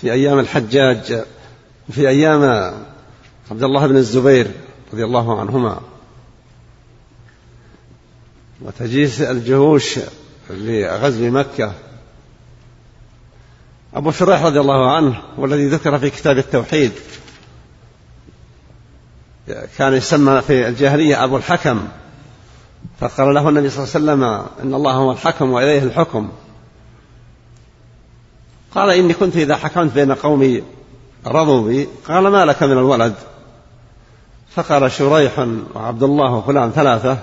[0.00, 1.24] في أيام الحجاج
[1.90, 2.42] في أيام
[3.50, 4.50] عبد الله بن الزبير
[4.92, 5.80] رضي الله عنهما.
[8.62, 9.98] وتجيس الجيوش
[10.50, 11.72] لغزو مكة.
[13.94, 16.92] أبو شريح رضي الله عنه والذي ذكر في كتاب التوحيد.
[19.78, 21.88] كان يسمى في الجاهلية أبو الحكم.
[23.00, 24.24] فقال له النبي صلى الله عليه وسلم
[24.62, 26.30] إن الله هو الحكم وإليه الحكم.
[28.74, 30.62] قال إني كنت إذا حكمت بين قومي
[31.26, 31.88] رضوا بي.
[32.08, 33.14] قال ما لك من الولد؟
[34.54, 37.18] فقال شريح وعبد الله وفلان ثلاثة.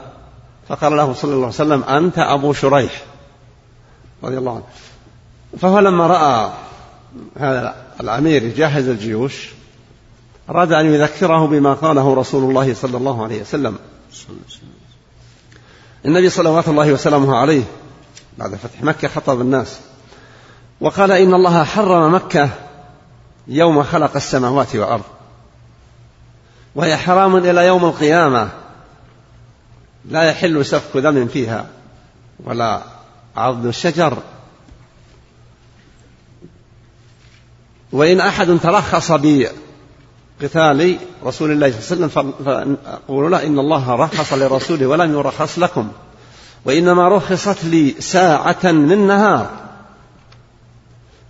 [0.70, 3.04] فقال له صلى الله عليه وسلم أنت أبو شريح.
[4.24, 4.64] رضي الله عنه.
[5.60, 6.52] فهو لما رأى
[7.38, 9.50] هذا الأمير يجهز الجيوش
[10.50, 13.78] أراد أن يذكره بما قاله رسول الله صلى الله عليه وسلم.
[16.06, 17.64] النبي صلوات الله وسلامه عليه
[18.38, 19.80] بعد فتح مكة خطب الناس.
[20.82, 22.50] وقال إن الله حرم مكة
[23.48, 25.04] يوم خلق السماوات والأرض.
[26.76, 28.50] وهي حرام إلى يوم القيامة.
[30.06, 31.66] لا يحل سفك دم فيها
[32.44, 32.82] ولا
[33.38, 34.18] عض الشجر.
[37.92, 44.34] وإن أحد ترخص بقتال رسول الله صلى الله عليه وسلم فأقول له إن الله رخص
[44.34, 45.92] لرسوله ولم يرخص لكم.
[46.66, 49.65] وإنما رخصت لي ساعة من نهار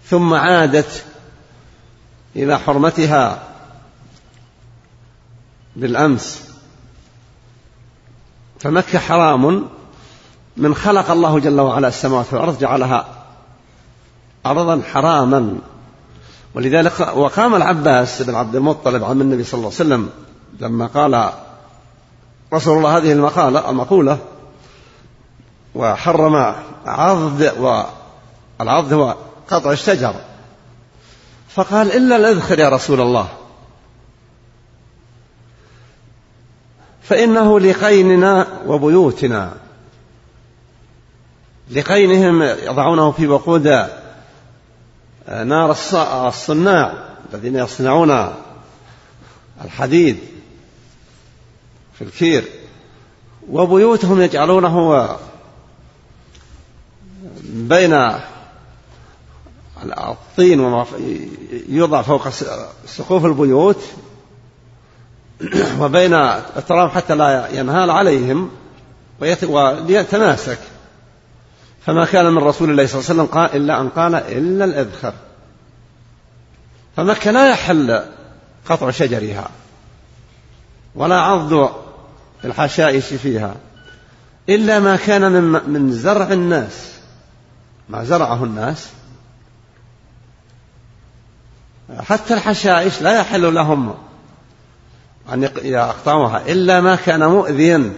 [0.09, 1.05] ثم عادت
[2.35, 3.43] إلى حرمتها
[5.75, 6.49] بالأمس.
[8.59, 9.67] فمكة حرام
[10.57, 13.05] من خلق الله جل وعلا السماوات والأرض جعلها
[14.45, 15.57] أرضا حراما.
[16.55, 20.09] ولذلك وقام العباس بن عبد المطلب عم النبي صلى الله عليه وسلم
[20.59, 21.29] لما قال
[22.53, 24.17] رسول الله هذه المقالة المقولة
[25.75, 27.53] وحرم عضد
[28.59, 29.15] والعضد هو
[29.49, 30.15] قطع الشجر.
[31.49, 33.29] فقال إلا الأذخر يا رسول الله.
[37.03, 39.53] فإنه لقيننا وبيوتنا.
[41.71, 43.67] لقينهم يضعونه في وقود
[45.27, 45.75] نار
[46.27, 46.93] الصناع
[47.33, 48.33] الذين يصنعون
[49.65, 50.17] الحديد
[51.93, 52.45] في الكير.
[53.49, 55.17] وبيوتهم يجعلونه
[57.43, 58.11] بين
[59.93, 60.85] الطين وما
[61.69, 62.29] يوضع فوق
[62.85, 63.83] سقوف البيوت
[65.81, 66.13] وبين
[66.57, 68.49] التراب حتى لا ينهال عليهم
[69.19, 70.59] وليتماسك.
[71.85, 75.13] فما كان من رسول الله صلى الله عليه وسلم قال إلا أن قال إلا الإذخر.
[76.95, 78.03] فمكة لا يحل
[78.69, 79.49] قطع شجرها
[80.95, 81.71] ولا عض
[82.45, 83.55] الحشائش فيها
[84.49, 86.91] إلا ما كان من من زرع الناس
[87.89, 88.89] ما زرعه الناس.
[91.99, 93.95] حتى الحشائش لا يحل لهم
[95.33, 97.93] أن يقطعوها إلا ما كان مؤذيا.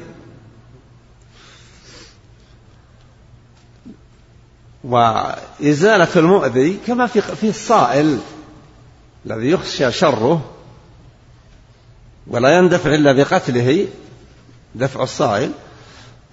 [4.83, 8.19] وإزالة المؤذي كما في في الصائل
[9.25, 10.41] الذي يخشى شره
[12.27, 13.87] ولا يندفع إلا بقتله
[14.75, 15.51] دفع الصائل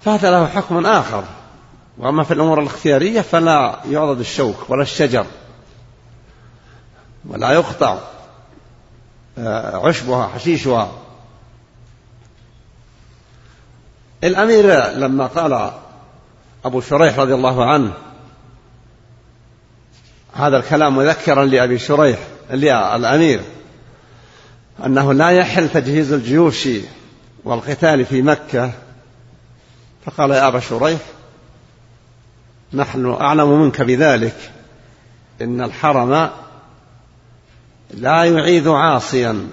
[0.01, 1.23] فهذا له حكم آخر.
[1.97, 5.25] وأما في الأمور الاختيارية فلا يعضد الشوك ولا الشجر.
[7.29, 7.99] ولا يقطع
[9.37, 10.91] آه، عشبها حشيشها.
[14.23, 15.71] الأمير لما قال
[16.65, 17.93] أبو شريح رضي الله عنه
[20.33, 22.19] هذا الكلام مذكرا لأبي شريح
[22.51, 23.41] الأمير
[24.85, 26.67] أنه لا يحل تجهيز الجيوش
[27.43, 28.71] والقتال في مكة.
[30.05, 30.99] فقال يا أبا شريح
[32.73, 34.51] نحن أعلم منك بذلك
[35.41, 36.29] إن الحرم
[37.91, 39.49] لا يعيذ عاصيا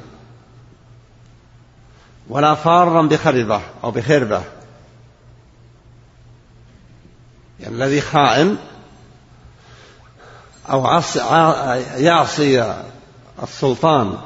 [2.29, 4.43] ولا فارا بخربة أو بخربة.
[7.61, 8.57] يعني الذي خائن
[10.71, 11.01] أو
[11.97, 12.77] يعصي
[13.43, 14.19] السلطان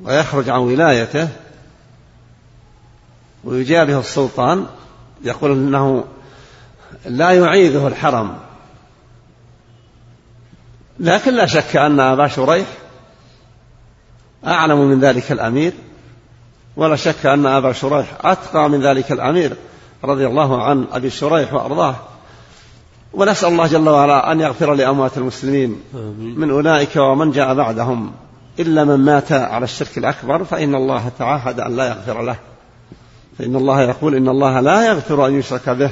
[0.00, 1.28] ويخرج عن ولايته
[3.44, 4.66] ويجابه السلطان
[5.24, 6.04] يقول إنه
[7.04, 8.38] لا يعيذه الحرم.
[11.02, 12.66] لكن لا شك أن أبا شريح
[14.46, 15.72] أعلم من ذلك الأمير
[16.76, 19.56] ولا شك أن أبا شريح أتقى من ذلك الأمير
[20.04, 21.96] رضي الله عن أبي شريح وأرضاه.
[23.12, 25.80] ونسأل الله جل وعلا أن يغفر لأموات المسلمين
[26.18, 28.12] من أولئك ومن جاء بعدهم.
[28.58, 32.36] إلا من مات على الشرك الأكبر فإن الله تعاهد أن لا يغفر له.
[33.38, 35.90] فإن الله يقول إن الله لا يغفر أن يشرك به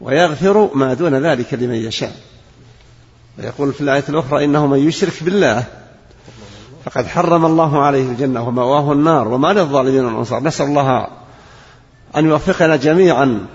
[0.00, 2.12] ويغفر ما دون ذلك لمن يشاء.
[3.38, 5.64] ويقول في الآية الأخرى إنه من يشرك بالله
[6.84, 11.06] فقد حرم الله عليه الجنة ومأواه النار وما للظالمين من أنصار نسأل الله
[12.16, 13.46] أن يوفقنا جميعا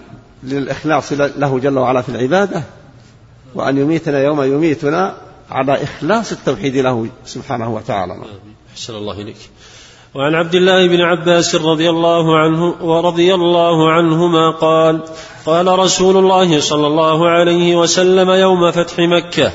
[0.43, 2.63] للإخلاص له جل وعلا في العبادة
[3.55, 5.17] وأن يميتنا يوم يميتنا
[5.51, 8.17] على إخلاص التوحيد له سبحانه وتعالى.
[8.73, 9.37] أحسن الله إليك.
[10.15, 15.03] وعن عبد الله بن عباس رضي الله عنه ورضي الله عنهما قال
[15.45, 19.51] قال رسول الله صلى الله عليه وسلم يوم فتح مكة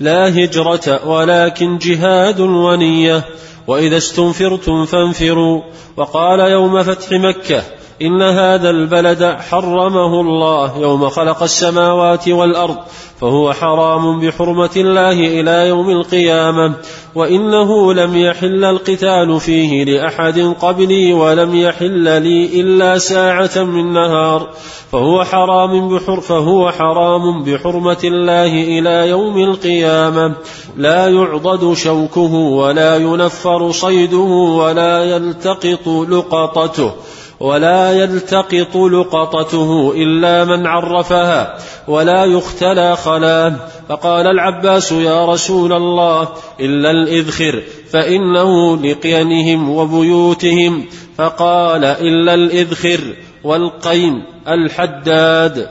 [0.00, 3.24] لا هجرة ولكن جهاد ونية.
[3.66, 5.62] وإذا استنفرتم فانفروا.
[5.96, 7.62] وقال يوم فتح مكة
[8.02, 12.76] إن هذا البلد حرمه الله يوم خلق السماوات والأرض
[13.20, 16.74] فهو حرام بحرمة الله إلى يوم القيامة
[17.14, 24.48] وإنه لم يحل القتال فيه لأحد قبلي ولم يحل لي إلا ساعة من نهار
[24.92, 30.34] فهو حرام بحر فهو حرام بحرمة الله إلى يوم القيامة.
[30.76, 36.92] لا يعضد شوكه ولا ينفر صيده ولا يلتقط لقطته.
[37.40, 43.56] ولا يلتقط لقطته إلا من عرفها ولا يختلى خلاه.
[43.88, 46.28] فقال العباس يا رسول الله
[46.60, 50.86] إلا الإذخر فإنه لقينهم وبيوتهم.
[51.16, 55.70] فقال إلا الإذخر والقين الحداد.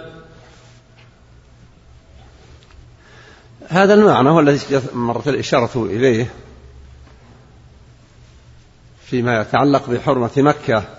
[3.67, 6.34] هذا المعنى هو الذي مرت الإشارة إليه
[9.05, 10.99] فيما يتعلق بحرمة مكة.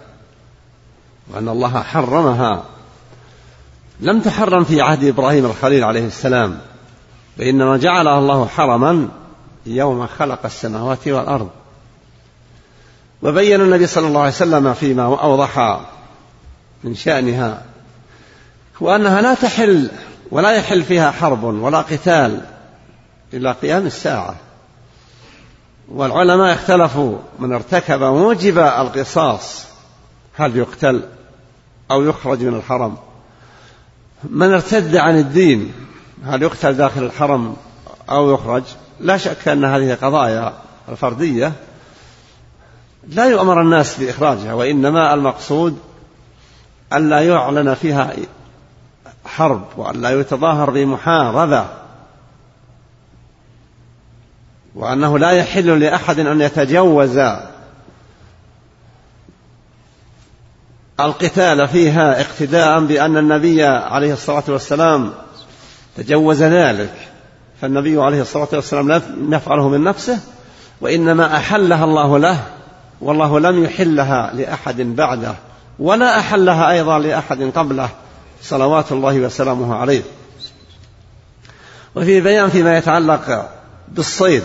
[1.34, 2.64] وأن الله حرمها.
[4.00, 6.58] لم تحرم في عهد إبراهيم الخليل عليه السلام
[7.38, 9.08] وإنما جعلها الله حرما
[9.66, 11.48] يوم خلق السماوات والأرض.
[13.22, 15.80] وبين النبي صلى الله عليه وسلم فيما أوضح
[16.84, 17.62] من شأنها
[18.80, 19.90] وأنها لا تحل
[20.30, 22.40] ولا يحل فيها حرب ولا قتال
[23.32, 24.34] إلى قيام الساعة.
[25.88, 29.66] والعلماء اختلفوا من ارتكب موجب القصاص
[30.34, 31.02] هل يقتل
[31.90, 32.96] أو يخرج من الحرم.
[34.24, 35.72] من ارتد عن الدين
[36.24, 37.56] هل يقتل داخل الحرم
[38.10, 38.62] أو يخرج؟
[39.00, 40.52] لا شك أن هذه قضايا
[40.88, 41.52] الفردية
[43.08, 45.78] لا يؤمر الناس بإخراجها وإنما المقصود
[46.92, 48.12] ألا يعلن فيها
[49.24, 51.66] حرب وألا يتظاهر بمحاربة.
[54.74, 57.20] وأنه لا يحل لأحد أن يتجوز
[61.04, 65.12] القتال فيها اقتداء بأن النبي عليه الصلاة والسلام
[65.96, 66.94] تجوز ذلك.
[67.60, 70.18] فالنبي عليه الصلاة والسلام لم يفعله من نفسه
[70.80, 72.40] وإنما أحلها الله له
[73.00, 75.34] والله لم يحلها لأحد بعده
[75.78, 77.88] ولا أحلها أيضا لأحد قبله
[78.42, 80.02] صلوات الله وسلامه عليه.
[81.94, 83.50] وفي بيان فيما يتعلق
[83.88, 84.42] بالصيد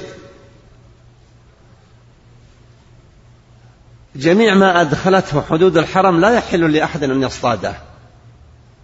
[4.15, 7.75] جميع ما أدخلته حدود الحرم لا يحل لأحد أن يصطاده.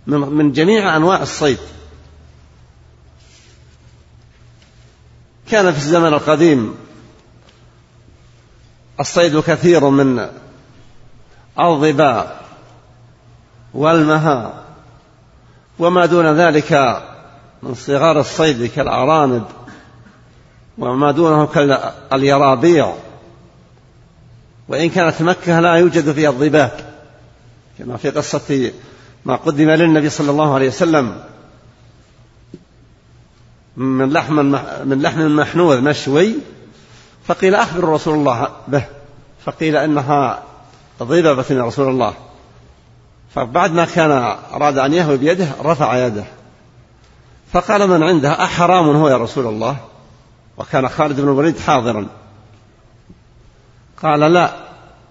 [0.08, 1.58] من جميع أنواع الصيد.
[5.50, 6.76] كان في الزمن القديم
[9.00, 10.30] الصيد كثير من
[11.60, 12.42] الظباء
[13.74, 14.64] والمها
[15.80, 17.02] وما دون ذلك
[17.64, 19.44] من صغار الصيد كالأرانب
[20.78, 22.94] وما دونه كاليرابيع.
[24.72, 26.72] وإن كانت مكة لا يوجد فيها الضباب
[27.80, 28.72] كما في قصة
[29.26, 31.24] ما قدم للنبي صلى الله عليه وسلم.
[33.78, 34.36] من لحم
[34.86, 36.36] من لحم محنوذ مشوي
[37.28, 38.84] فقيل أخبر رسول الله به
[39.46, 40.44] فقيل إنها
[41.00, 42.14] ضبابة يا رسول الله.
[43.36, 44.12] فبعد ما كان
[44.54, 46.24] أراد أن يهوي بيده رفع يده.
[47.54, 49.78] فقال من عنده أحرام هو يا رسول الله؟
[50.58, 52.21] وكان خالد بن الوليد حاضرا.
[54.04, 54.54] قال لا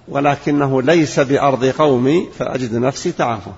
[0.09, 3.51] ولكنه ليس بأرض قومي فأجد نفسي تعافى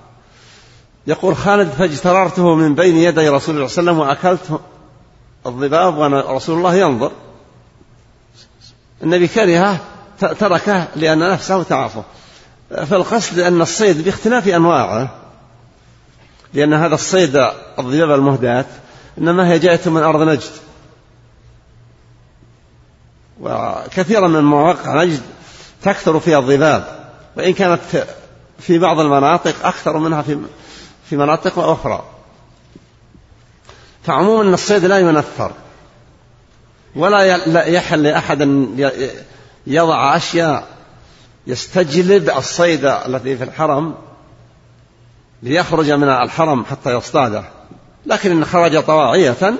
[1.07, 4.61] يقول خالد فاجتررته من بين يدي رسول الله صلى الله عليه وسلم وأكلت
[5.45, 7.11] الضباب ورسول الله ينظر.
[9.03, 9.79] النبي كرهه
[10.19, 12.01] تركه لأن نفسه تعافى
[12.69, 15.09] فالقصد أن الصيد باختلاف أنواعه
[16.53, 17.35] لأن هذا الصيد
[17.79, 18.65] الضباب المهداة
[19.17, 20.51] إنما هي جاءت من أرض نجد.
[23.41, 25.21] وكثيرا من مواقع نجد
[25.83, 27.03] تكثر فيها الضباب
[27.37, 27.81] وإن كانت
[28.59, 30.37] في بعض المناطق أكثر منها في
[31.09, 32.03] في مناطق أخرى.
[34.03, 35.51] فعموما الصيد لا ينثر
[36.95, 37.21] ولا
[37.67, 38.91] يحل لأحد أن
[39.67, 40.67] يضع أشياء
[41.47, 43.95] يستجلب الصيد الذي في الحرم
[45.43, 47.43] ليخرج من الحرم حتى يصطاده.
[48.05, 49.55] لكن إن خرج طواعية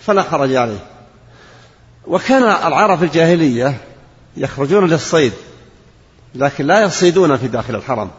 [0.00, 0.97] فلا حرج عليه.
[2.06, 3.80] وكان العرب في الجاهلية
[4.36, 5.32] يخرجون للصيد
[6.34, 8.10] لكن لا يصيدون في داخل الحرم.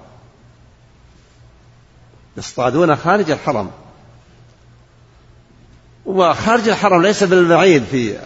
[2.37, 3.71] يصطادون خارج الحرم.
[6.05, 8.17] وخارج الحرم ليس بالبعيد في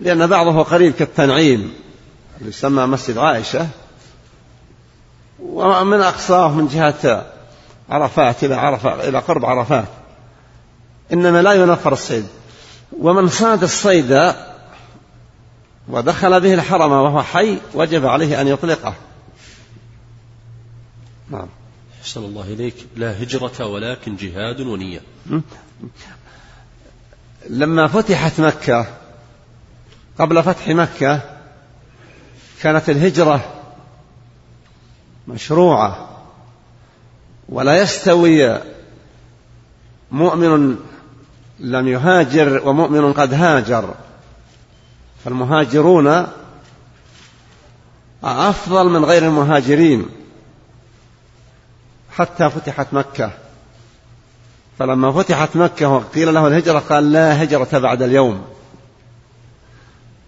[0.00, 1.74] لأن بعضه قريب كالتنعيم
[2.38, 3.68] اللي يسمى مسجد عائشة.
[5.42, 7.26] ومن أقصاه من جهة
[7.90, 9.88] عرفات إلى عرفات إلى قرب عرفات.
[11.12, 12.26] إنما لا ينفر الصيد.
[12.98, 14.34] ومن صاد الصيد
[15.88, 18.94] ودخل به الحرم وهو حي وجب عليه أن يطلقه.
[21.30, 21.48] نعم.
[22.00, 22.74] أحسن الله إليك.
[22.96, 25.00] لا هجرة ولكن جهاد ونية.
[27.50, 28.86] لما فتحت مكة
[30.18, 31.20] قبل فتح مكة
[32.62, 33.52] كانت الهجرة
[35.28, 36.08] مشروعة
[37.48, 38.60] ولا يستوي
[40.10, 40.76] مؤمن
[41.60, 43.94] لم يهاجر ومؤمن قد هاجر.
[45.24, 46.26] فالمهاجرون
[48.24, 50.06] أفضل من غير المهاجرين.
[52.10, 53.30] حتى فتحت مكة.
[54.78, 58.44] فلما فتحت مكة وقيل له الهجرة قال لا هجرة بعد اليوم.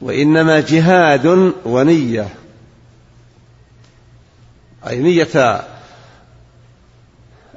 [0.01, 2.29] وإنما جهاد ونية.
[4.89, 5.63] أي نية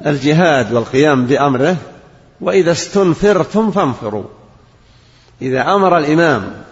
[0.06, 1.78] الجهاد والقيام بأمره.
[2.42, 4.24] وإذا استنفرتم فانفروا.
[5.42, 6.64] إذا أمر الإمام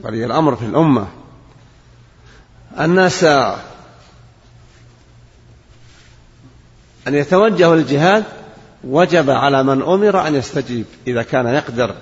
[0.00, 1.06] ولي الأمر في الأمة
[2.80, 3.58] الناس أن
[7.14, 8.24] يتوجهوا للجهاد
[8.84, 11.94] وجب على من أمر أن يستجيب إذا كان يقدر.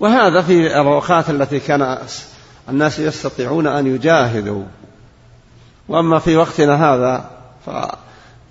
[0.00, 1.98] وهذا في الأوقات التي كان
[2.68, 4.64] الناس يستطيعون أن يجاهدوا.
[5.88, 7.30] وأما في وقتنا هذا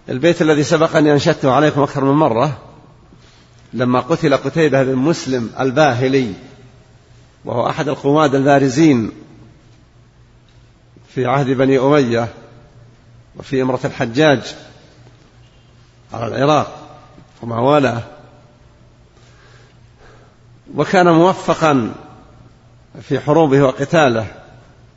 [0.09, 2.57] فالبيت الذي سبق أن أنشدته عليكم أكثر من مرة
[3.73, 6.33] لما قتل قتيبة بن مسلم الباهلي
[7.45, 9.11] وهو أحد القواد البارزين
[11.15, 12.27] في عهد بني أمية
[13.35, 14.55] وفي إمرة الحجاج
[16.13, 16.99] على العراق
[17.41, 18.03] وما والاه.
[20.75, 21.93] وكان موفقا
[23.01, 24.27] في حروبه وقتاله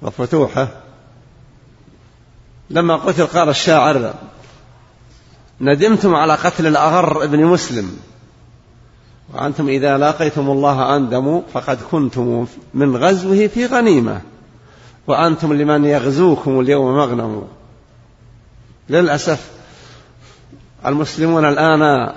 [0.02, 0.68] وفتوحه.
[2.70, 4.14] لما قتل قال الشاعر
[5.62, 7.96] ندمتم على قتل الأغر ابن مسلم.
[9.34, 14.20] وأنتم إذا لاقيتم الله أندموا فقد كنتم من غزوه في غنيمة.
[15.06, 17.48] وأنتم لمن يغزوكم اليوم مغنم.
[18.88, 19.50] للأسف
[20.86, 22.12] المسلمون الآن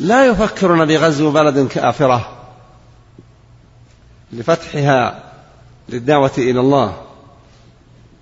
[0.00, 2.28] لا يفكرون بغزو بلد كافرة.
[4.32, 5.22] لفتحها
[5.88, 6.96] للدعوة إلى الله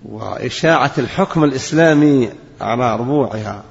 [0.05, 2.29] وإشاعة الحكم الإسلامي
[2.61, 3.63] على ربوعها.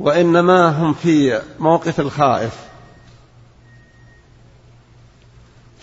[0.00, 2.52] وإنما هم في موقف الخائف.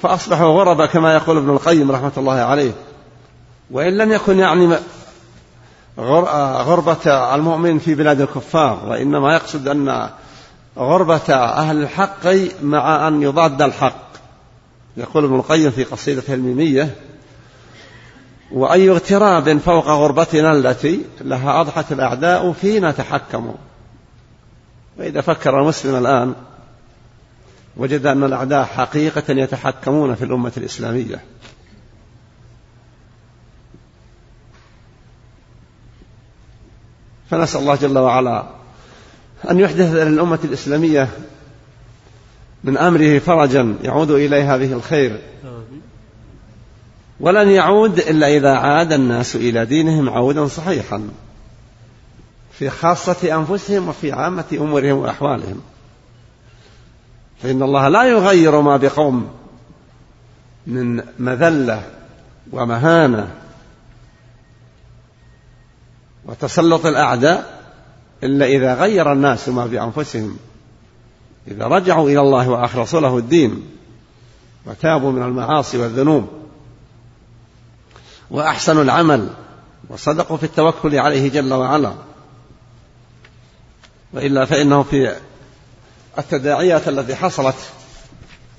[0.01, 2.71] فأصبحوا غربا كما يقول ابن القيم رحمة الله عليه.
[3.71, 4.77] وإن لم يكن يعني
[5.97, 10.09] غربة المؤمن في بلاد الكفار وإنما يقصد أن
[10.77, 12.27] غربة أهل الحق
[12.61, 14.03] مع أن يضاد الحق.
[14.97, 16.95] يقول ابن القيم في قصيدته الميمية
[18.51, 23.53] وأي اغتراب فوق غربتنا التي لها أضحت الأعداء فينا تحكموا.
[24.97, 26.33] وإذا فكر المسلم الآن
[27.77, 31.23] وجد أن الأعداء حقيقة يتحكمون في الأمة الإسلامية.
[37.29, 38.43] فنسأل الله جل وعلا
[39.51, 41.09] أن يحدث للأمة الإسلامية
[42.63, 45.19] من أمره فرجا يعود إليها به الخير.
[47.19, 51.09] ولن يعود إلا إذا عاد الناس إلى دينهم عودا صحيحا.
[52.59, 55.61] في خاصة أنفسهم وفي عامة أمورهم وأحوالهم.
[57.43, 59.29] فإن الله لا يغير ما بقوم
[60.67, 61.83] من مذلة
[62.51, 63.31] ومهانة
[66.25, 67.63] وتسلط الأعداء
[68.23, 70.37] إلا إذا غير الناس ما بأنفسهم.
[71.47, 73.65] إذا رجعوا إلى الله وأخلصوا له الدين
[74.65, 76.27] وتابوا من المعاصي والذنوب
[78.31, 79.29] وأحسنوا العمل
[79.89, 81.93] وصدقوا في التوكل عليه جل وعلا.
[84.13, 85.15] وإلا فإنه في
[86.19, 87.55] التداعيات التي حصلت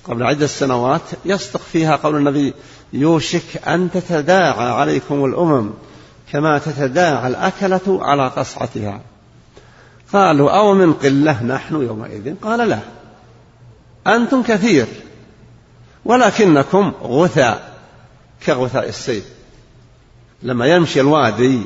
[0.03, 2.53] قبل عدة سنوات يصدق فيها قول النبي
[2.93, 5.71] يوشك أن تتداعى عليكم الأمم
[6.31, 9.01] كما تتداعى الأكلة على قصعتها.
[10.13, 12.79] قالوا أو من قلة نحن يومئذ؟ قال لا
[14.07, 14.87] أنتم كثير
[16.05, 17.73] ولكنكم غثاء
[18.45, 19.23] كغثاء السيل
[20.43, 21.61] لما يمشي الوادي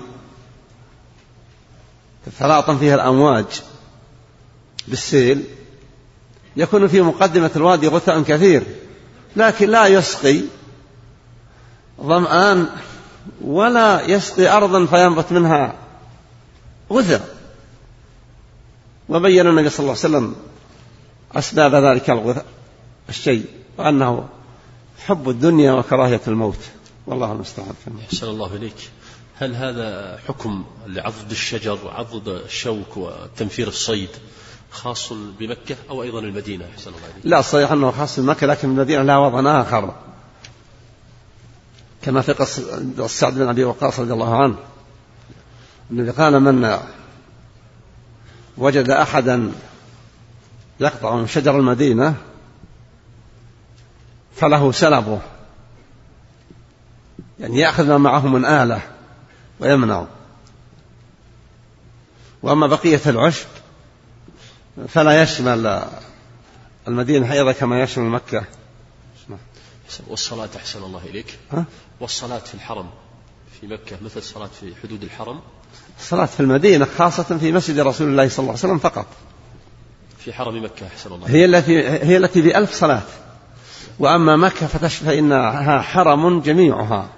[2.26, 3.46] تتلاطم فيها الأمواج
[4.88, 5.44] بالسيل
[6.58, 8.64] يكون في مقدمة الوادي غثاء كثير
[9.36, 10.42] لكن لا يسقي
[12.02, 12.70] ظمآن
[13.42, 15.76] ولا يسقي أرضا فينبت منها
[16.92, 17.36] غثاء.
[19.10, 20.36] وبين النبي صلى الله عليه وسلم
[21.36, 22.46] أسباب ذلك الغثاء
[23.10, 23.46] الشيء
[23.78, 24.30] وأنه
[25.06, 26.60] حب الدنيا وكراهية الموت.
[27.08, 27.74] والله المستعان.
[28.06, 28.90] أحسن الله إليك.
[29.36, 34.10] هل هذا حكم لعضد الشجر وعضد الشوك وتنفير الصيد؟
[34.72, 39.18] خاص بمكة أو أيضا المدينة أحسن الله لا صحيح أنه خاص بمكة لكن المدينة لها
[39.18, 39.94] وضع آخر.
[42.02, 44.56] كما في قصة سعد بن أبي وقاص رضي الله عنه.
[45.92, 46.80] النبي قال من
[48.58, 49.52] وجد أحدا
[50.80, 52.16] يقطع من شجر المدينة
[54.36, 55.20] فله سلبه.
[57.40, 58.82] يعني يأخذ ما معه من آلة
[59.60, 60.06] ويمنع
[62.44, 63.48] وأما بقية العشب
[64.88, 65.84] فلا يشمل
[66.88, 68.44] المدينة أيضا كما يشمل مكة.
[70.08, 71.38] والصلاة أحسن الله إليك.
[71.52, 71.66] ها؟
[72.00, 72.90] والصلاة في الحرم
[73.62, 75.40] في مكة مثل الصلاة في حدود الحرم؟
[76.00, 79.06] الصلاة في المدينة خاصة في مسجد رسول الله صلى الله عليه وسلم فقط.
[80.18, 83.04] في حرم مكة أحسن الله هي التي هي التي بألف صلاة.
[84.00, 87.10] وأما مكة فإنها حرم جميعها.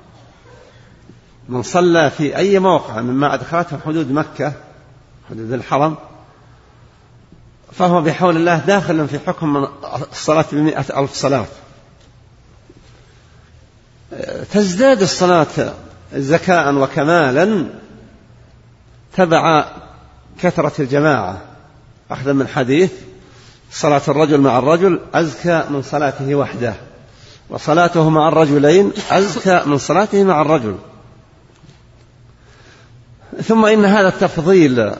[1.49, 4.54] من صلى في أي موقع مما أدخلته حدود مكة
[5.30, 5.97] حدود الحرم
[7.72, 9.67] فهو بحول الله داخل في حكم
[10.11, 11.45] الصلاة بمئة ألف صلاة.
[14.51, 15.74] تزداد الصلاة
[16.15, 17.65] زكاء وكمالا
[19.17, 19.65] تبع
[20.41, 21.41] كثرة الجماعة.
[22.11, 22.91] أخذا من حديث
[23.72, 26.74] صلاة الرجل مع الرجل أزكى من صلاته وحده
[27.49, 30.76] وصلاته مع الرجلين أزكى من صلاته مع الرجل.
[33.43, 34.91] ثم إن هذا التفضيل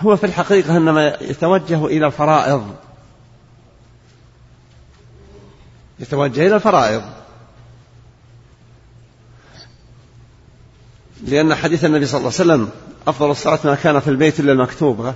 [0.00, 2.74] هو في الحقيقة إنما يتوجه إلى الفرائض.
[5.98, 7.02] يتوجه إلى الفرائض.
[11.24, 12.70] لأن حديث النبي صلى الله عليه وسلم
[13.08, 15.14] أفضل الصلاة ما كان في البيت إلا المكتوبة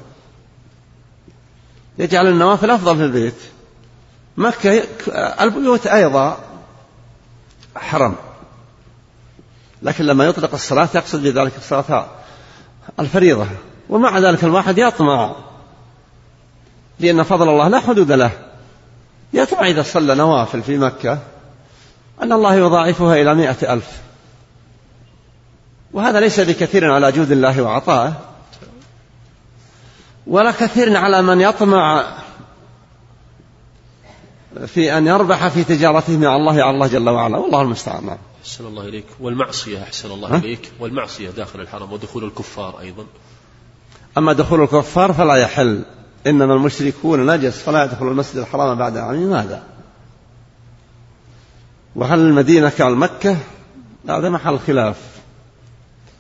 [1.99, 3.37] يجعل النوافل أفضل في البيت.
[4.37, 4.83] مكة
[5.41, 6.39] البيوت أيضا
[7.77, 8.15] حرم.
[9.83, 12.09] لكن لما يطلق الصلاة يقصد بذلك الصلاة
[13.01, 13.47] الفريضة.
[13.89, 15.35] ومع ذلك الواحد يطمع
[17.01, 18.31] لأن فضل الله لا حدود له.
[19.33, 21.19] يطمع إذا صلى نوافل في مكة
[22.23, 24.03] أن الله يضاعفها إلى مائة ألف.
[25.93, 28.21] وهذا ليس بكثير على جود الله وعطائه
[30.27, 32.05] ولا كثير على من يطمع
[34.67, 37.39] في أن يربح في تجارته مع الله على الله جل وعلا.
[37.39, 38.07] والله المستعان.
[38.07, 38.19] نعم.
[38.43, 39.07] أحسن الله إليك.
[39.21, 40.73] والمعصية أحسن الله إليك.
[40.81, 43.07] والمعصية داخل الحرم ودخول الكفار أيضا.
[44.19, 45.83] أما دخول الكفار فلا يحل.
[46.27, 49.31] إنما المشركون نجس فلا يدخل المسجد الحرام بعد عام.
[49.31, 49.63] ماذا
[51.97, 53.37] وهل المدينة كالمكة؟
[54.09, 54.97] هذا محل خلاف.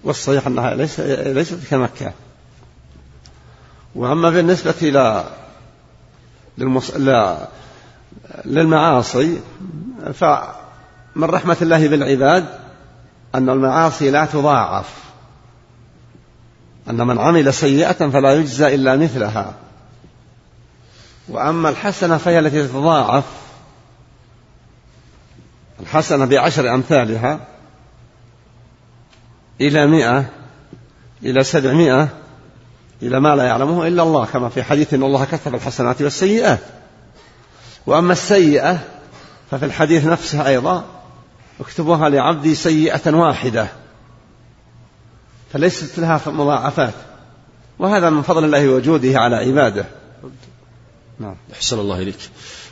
[0.05, 2.12] والصحيح أنها ليس ليست كمكة.
[3.95, 5.24] وأما بالنسبة إلى
[6.59, 6.90] للمص...
[6.90, 7.49] لا...
[8.45, 9.40] للمعاصي
[10.14, 12.45] فمن رحمة الله بالعباد
[13.34, 15.05] أن المعاصي لا تضاعف.
[16.91, 19.55] أن من عمل سيئة فلا يجزى إلا مثلها.
[21.28, 23.24] وأما الحسنة فهي التي تتضاعف.
[25.80, 27.41] الحسنة بعشر أمثالها.
[29.61, 30.24] إلى مئة
[31.22, 32.09] إلى سبعمائة
[33.03, 36.61] إلى ما لا يعلمه إلا الله كما في حديث إن الله كتب الحسنات والسيئات.
[37.87, 38.78] وأما السيئة
[39.51, 40.85] ففي الحديث نفسه أيضا
[41.61, 43.68] اكتبوها لعبدي سيئة واحدة.
[45.55, 46.94] فليست لها مضاعفات.
[47.78, 49.86] وهذا من فضل الله وجوده على عباده.
[51.20, 51.36] نعم.
[51.52, 52.18] أحسن الله إليك.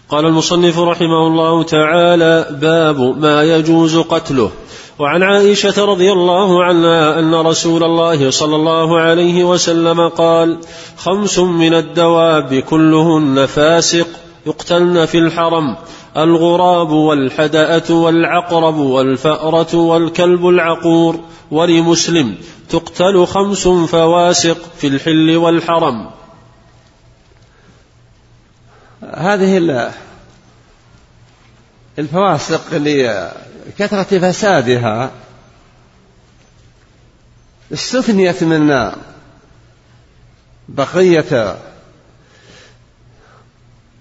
[0.08, 4.50] قال المصنف رحمه الله تعالى باب ما يجوز قتله.
[4.98, 10.58] وعن عائشة رضي الله عنها أن رسول الله صلى الله عليه وسلم قال
[10.96, 14.06] خمس من الدواب كلهن فاسق
[14.46, 15.76] يقتلن في الحرم.
[16.16, 22.36] الغراب والحدأة والعقرب والفأرة والكلب العقور ولمسلم
[22.68, 26.10] تقتل خمس فواسق في الحل والحرم.
[29.14, 29.90] هذه
[31.98, 35.10] الفواسق لكثرة فسادها
[37.72, 38.92] استثنيت من
[40.68, 41.56] بقية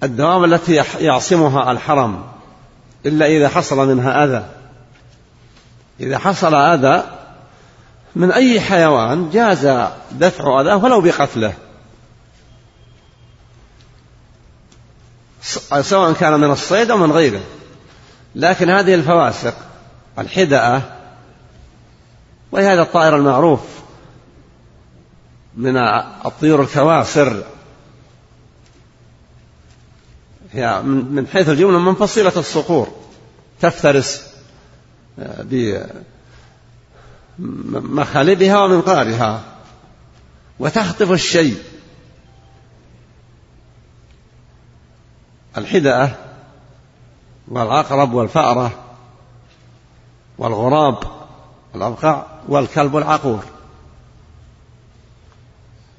[0.04, 2.24] الدواب التي يعصمها الحرم
[3.06, 4.46] إلا إذا حصل منها أذى.
[6.00, 7.04] إذا حصل أذى
[8.16, 11.54] من أي حيوان جاز دفع أذاه ولو بقتله.
[15.82, 17.42] سواء كان من الصيد أو من غيره.
[18.36, 19.56] لكن هذه الفواسق
[20.20, 20.82] الحدأة
[22.52, 23.60] وهي هذا الطائر المعروف
[25.58, 25.78] من
[26.26, 27.44] الطيور الكواسر.
[30.54, 32.88] هي من حيث الجملة من فصيلة الصقور
[33.62, 34.32] تفترس
[35.20, 35.46] آه،
[37.40, 39.42] بمخالبها ومنقارها
[40.60, 41.58] وتخطف الشيء.
[45.58, 46.12] الحدأة
[47.48, 48.72] والعقرب والفأرة
[50.38, 50.98] والغراب
[51.74, 53.44] والأبقع والكلب العقور.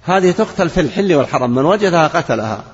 [0.02, 2.64] هذه تقتل في الحل والحرم من وجدها قتلها.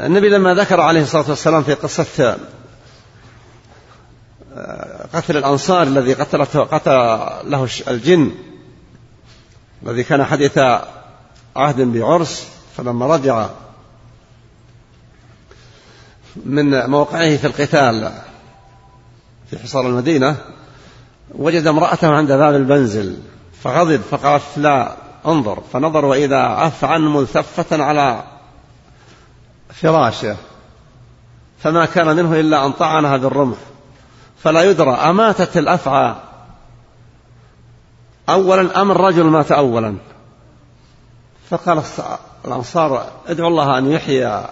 [0.00, 2.36] النبي لما ذكر عليه الصلاة والسلام في قصة
[4.56, 6.90] آه، قتل الأنصار الذي قتلته قتل
[7.50, 8.32] له الجن
[9.82, 10.58] الذي كان حديث
[11.56, 13.48] عهد بعرس فلما رجع
[16.44, 18.12] من موقعه في القتال
[19.50, 20.36] في حصار المدينة
[21.34, 23.16] وجد امرأته عند باب المنزل
[23.62, 28.35] فغضب فقالت لا انظر فنظر وإذا عفعا ملتفة على
[29.80, 30.36] فراشه
[31.58, 33.56] فما كان منه إلا أن طعنها بالرمح
[34.42, 36.14] فلا يدرى أماتت الأفعى.
[38.28, 39.96] أولا أم الرجل مات أولا؟
[41.50, 41.82] فقال
[42.44, 44.44] الأنصار ادعوا الله أن يحيي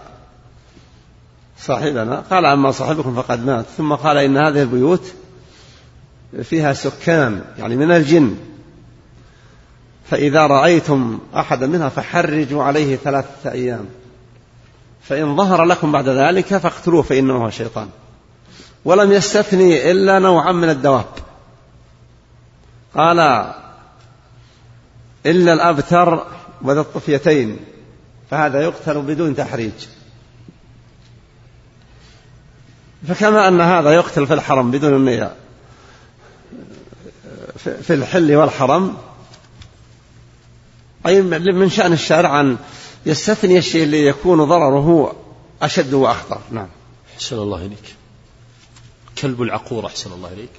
[1.58, 2.22] صاحبنا.
[2.30, 3.64] قال أما صاحبكم فقد مات.
[3.76, 5.12] ثم قال إن هذه البيوت
[6.42, 8.36] فيها سكان يعني من الجن.
[10.10, 13.86] فإذا رأيتم أحدا منها فحرجوا عليه ثلاثة أيام.
[15.08, 17.88] فإن ظهر لكم بعد ذلك فاقتلوه فإنه هو شيطان
[18.84, 21.04] ولم يستثني إلا نوعا من الدواب.
[22.94, 23.18] قال
[25.26, 26.26] إلا الأبتر
[26.62, 27.56] وذا الطفيتين
[28.30, 29.72] فهذا يقتل بدون تحريج.
[33.08, 35.34] فكما أن هذا يقتل في الحرم بدون النية
[37.82, 38.96] في الحل والحرم.
[41.06, 42.56] أي من شأن الشارع أن
[43.06, 45.16] يستثني الشيء اللي يكون ضرره
[45.62, 46.40] أشد وأخطر.
[46.50, 46.68] نعم.
[47.14, 47.94] أحسن الله إليك.
[49.18, 50.50] كلب العقور أحسن الله إليك.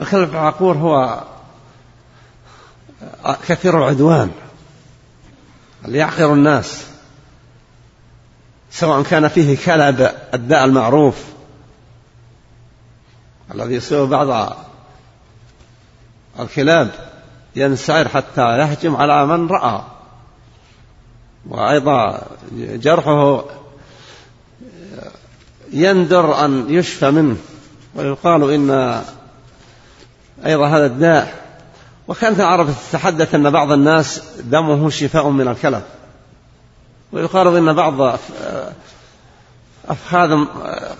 [0.00, 1.24] الكلب العقور هو
[3.48, 4.30] كثير العدوان.
[5.84, 6.86] اللي يعقر الناس.
[8.70, 11.24] سواء كان فيه كلب الداء المعروف.
[13.54, 14.56] الذي يصيب بعض
[16.40, 16.90] الكلاب.
[17.56, 19.82] ينسعر حتى يهجم على من رأى.
[21.46, 22.22] وأيضا
[22.56, 23.44] جرحه
[25.72, 27.36] يندر أن يشفى منه
[27.94, 29.02] ويقال إن
[30.46, 31.48] أيضا هذا الداء.
[32.08, 35.82] وكانت العرب تتحدث أن بعض الناس دمه شفاء من الكلب
[37.12, 38.18] ويقال إن بعض
[39.88, 40.44] أفخاذ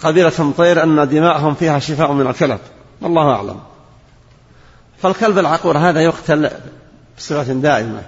[0.03, 2.59] قبيلة طير أن دماءهم فيها شفاء من الكلب
[3.01, 3.61] والله أعلم.
[5.03, 6.51] فالكلب العقور هذا يقتل
[7.19, 8.03] بصفة دائمة.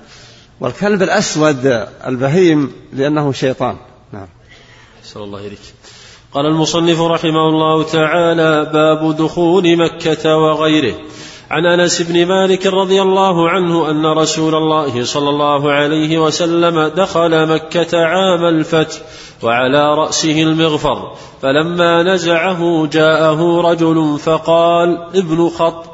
[0.60, 3.76] والكلب الأسود البهيم لأنه شيطان.
[4.12, 4.28] نعم.
[5.04, 5.58] صلى الله عليك
[6.32, 10.94] قال المصنف رحمه الله تعالى باب دخول مكة وغيره.
[11.50, 17.46] عن أنس بن مالك رضي الله عنه أن رسول الله صلى الله عليه وسلم دخل
[17.46, 18.98] مكة عام الفتح
[19.42, 25.84] وعلى رأسه المغفر فلما نزعه جاءه رجل فقال ابن خط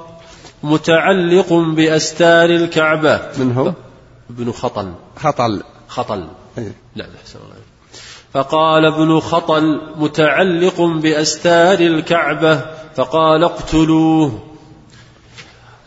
[0.62, 3.21] متعلق بأستار الكعبة.
[3.39, 3.73] من هو؟
[4.31, 4.93] ابن خطل.
[5.16, 5.62] خطل.
[5.89, 6.27] خطل.
[6.59, 6.74] إيه.
[6.97, 7.57] لا أحسن الله
[8.33, 12.61] فقال ابن خطل متعلق بأستار الكعبة
[12.97, 14.43] فقال اقتلوه.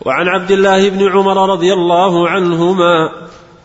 [0.05, 3.11] وعن عبد الله بن عمر رضي الله عنهما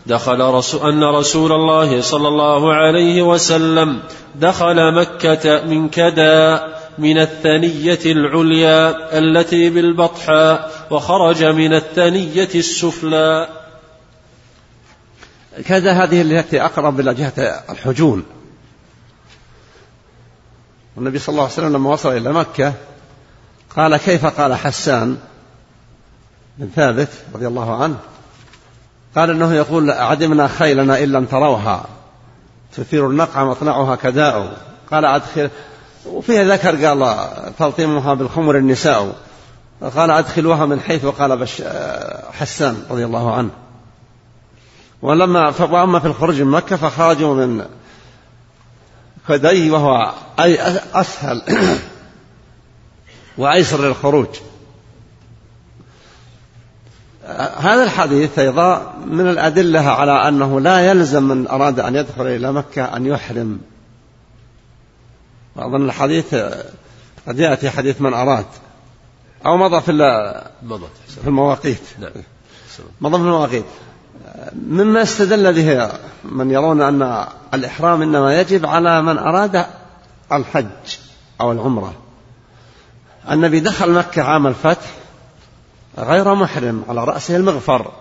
[0.06, 4.00] دخل رسول أن رسول الله صلى الله عليه وسلم
[4.34, 13.48] دخل مكة من كدا من الثنية العليا التي بالبطحاء وخرج من الثنية السفلى.
[15.66, 17.32] كذا هذه التي أقرب إلى جهة
[17.70, 18.24] الحجون.
[20.96, 22.72] والنبي صلى الله عليه وسلم لما وصل إلى مكة
[23.76, 25.18] قال كيف قال حسان
[26.58, 27.96] بن ثابت رضي الله عنه؟
[29.16, 31.84] قال إنه يقول عدمنا خيلنا أن لم تروها.
[32.76, 34.56] تثير النقع مطلعها كداء.
[34.90, 35.50] قال أدخل.
[36.06, 37.16] وفيها ذكر قال
[37.58, 39.16] تلطيمها بالخمر النساء.
[39.96, 41.48] قال أدخلوها من حيث قال
[42.32, 43.50] حسان رضي الله عنه.
[45.04, 47.64] ولما وأما في الخروج من مكة فخرجوا من
[49.28, 50.58] كدي وهو أي
[50.94, 51.42] أسهل
[53.38, 54.26] وأيسر للخروج.
[57.58, 62.84] هذا الحديث أيضا من الأدلة على أنه لا يلزم من أراد أن يدخل إلى مكة
[62.96, 63.60] أن يحرم.
[65.56, 66.34] وأظن الحديث
[67.28, 68.46] قد يأتي حديث من أراد.
[69.46, 69.92] أو مضى في
[71.22, 71.82] في المواقيت.
[71.98, 72.12] نعم.
[73.00, 73.64] مضى في المواقيت.
[74.52, 75.90] مما استدل به
[76.24, 79.66] من يرون أن الإحرام إنما يجب على من أراد
[80.32, 80.96] الحج
[81.40, 81.94] أو العمرة.
[83.30, 84.86] النبي دخل مكة عام الفتح
[85.98, 87.92] غير محرم على رأسه المغفر.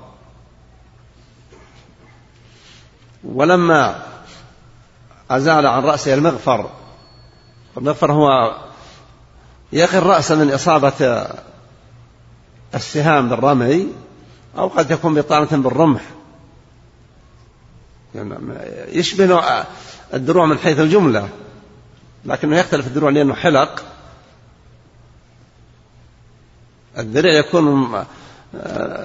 [3.23, 3.95] ولما
[5.31, 6.69] أزال عن رأسه المغفر
[7.77, 8.55] المغفر هو
[9.73, 11.27] يقي الرأس من إصابة
[12.75, 13.87] السهام بالرمي
[14.57, 16.01] أو قد يكون بطانة بالرمح.
[18.15, 18.35] يعني
[18.87, 19.43] يشبه
[20.13, 21.29] الدروع من حيث الجملة
[22.25, 23.83] لكنه يختلف الدروع لأنه حلق.
[26.97, 27.95] الدرع يكون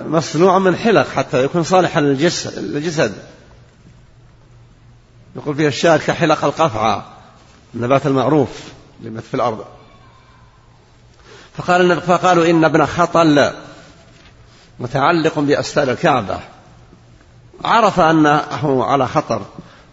[0.06, 3.12] مصنوع من حلق حتى يكون صالحا للجسد.
[5.36, 7.06] يقول فيه الشاعر كحلق القفعة
[7.74, 8.62] النبات المعروف
[9.00, 9.64] اللي في الأرض.
[11.56, 13.52] فقال فقالوا إن ابن خطل
[14.80, 16.40] متعلق بأستار الكعبة.
[17.64, 19.42] عرف أنه على خطر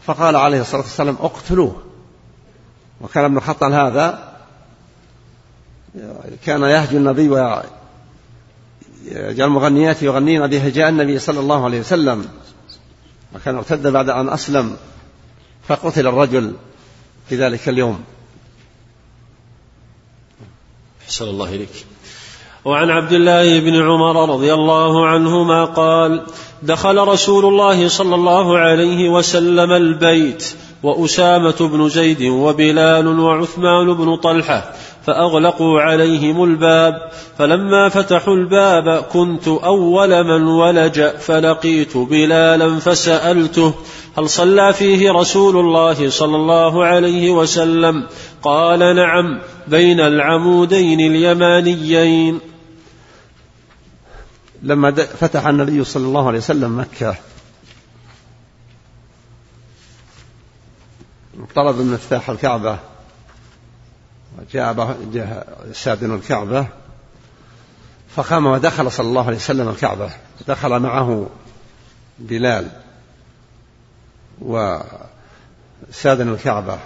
[0.05, 1.81] فقال عليه الصلاة والسلام اقتلوه.
[3.01, 4.35] وكان ابن خطل هذا
[6.45, 7.65] كان يهجو النبي ويجعل
[9.47, 12.29] المغنيات يغنين بهجاء النبي صلى الله عليه وسلم.
[13.35, 14.77] وكان ارتد بعد أن أسلم
[15.67, 16.55] فقتل الرجل
[17.29, 18.03] في ذلك اليوم.
[21.05, 21.85] أحسن الله إليك.
[22.65, 26.21] وعن عبد الله بن عمر رضي الله عنهما قال
[26.63, 34.71] دخل رسول الله صلى الله عليه وسلم البيت وأسامة بن زيد وبلال وعثمان بن طلحة
[35.05, 36.93] فأغلقوا عليهم الباب
[37.37, 43.73] فلما فتحوا الباب كنت أول من ولج فلقيت بلالا فسألته
[44.17, 48.03] هل صلى فيه رسول الله صلى الله عليه وسلم؟
[48.43, 52.54] قال نعم بين العمودين اليمانيين.
[54.63, 57.15] لما فتح النبي صلى الله عليه وسلم مكة.
[61.55, 62.79] طلب مفتاح الكعبة.
[64.39, 64.97] وجاء
[65.73, 66.67] سادن الكعبة.
[68.15, 70.09] فقام ودخل صلى الله عليه وسلم الكعبة.
[70.47, 71.29] دخل معه
[72.19, 72.69] بلال
[74.41, 76.79] وسادن الكعبة.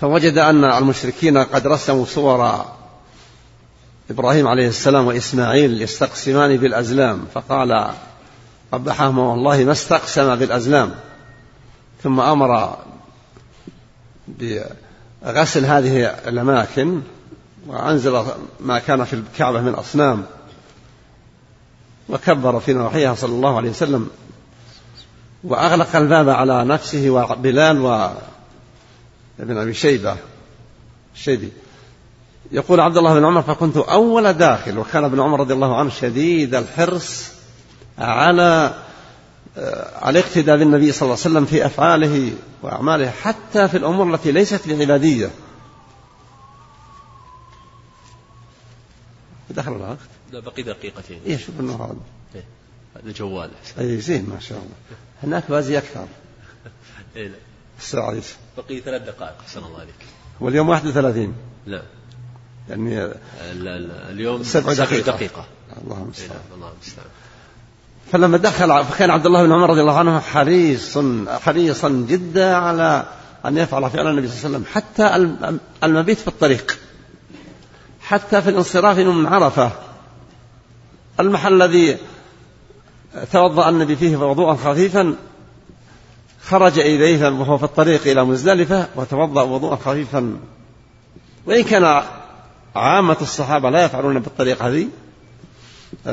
[0.00, 2.64] فوجد أن المشركين قد رسموا صور
[4.10, 7.90] إبراهيم عليه السلام وإسماعيل يستقسمان بالأزلام فقال
[8.72, 10.94] قبحهما والله ما استقسم بالأزلام.
[12.02, 12.78] ثم أمر
[14.28, 17.00] بغسل هذه الأماكن
[17.66, 18.24] وأنزل
[18.60, 20.24] ما كان في الكعبة من أصنام
[22.08, 24.10] وكبر في نواحيها صلى الله عليه وسلم
[25.44, 30.16] وأغلق الباب على نفسه وبلال وابن أبي شيبة
[31.14, 31.52] الشيبي
[32.52, 36.54] يقول عبد الله بن عمر فكنت أول داخل وكان ابن عمر رضي الله عنه شديد
[36.54, 37.32] الحرص
[37.98, 38.74] على
[40.02, 42.32] على الاقتداء بالنبي صلى الله عليه وسلم في أفعاله
[42.62, 45.30] وأعماله حتى في الأمور التي ليست بعبادية
[49.50, 49.98] دخل الوقت.
[50.32, 51.20] لا بقي دقيقتين.
[51.26, 51.82] إيه شوف النور.
[51.82, 51.96] هذا
[52.34, 52.44] إيه.
[53.06, 54.98] الجوال اي زين ما شاء الله.
[55.22, 56.06] هناك بازي أكثر.
[57.16, 57.34] اي لا.
[57.78, 58.22] الساعة
[58.56, 59.94] بقي ثلاث دقائق أحسن الله عليك.
[60.40, 61.34] واليوم 31
[61.66, 61.82] لا.
[62.70, 63.12] يعني
[64.10, 65.44] اليوم سبع دقيقة, دقيقة.
[65.84, 67.08] الله المستعان الله المستعان.
[68.12, 70.98] فلما دخل فكان عبد الله بن عمر رضي الله عنه حريص
[71.28, 73.06] حريصا جدا على
[73.46, 76.78] أن يفعل فعل النبي صلى الله عليه وسلم حتى المبيت في الطريق.
[78.00, 79.70] حتى في الانصراف من عرفة.
[81.20, 81.98] المحل الذي
[83.32, 85.14] توضأ النبي فيه وضوءا خفيفا
[86.42, 90.36] خرج إليه وهو في الطريق إلى مزدلفة وتوضأ وضوءا خفيفا.
[91.46, 92.02] وإن كان
[92.76, 94.88] عامة الصحابة لا يفعلون بالطريقة هذه.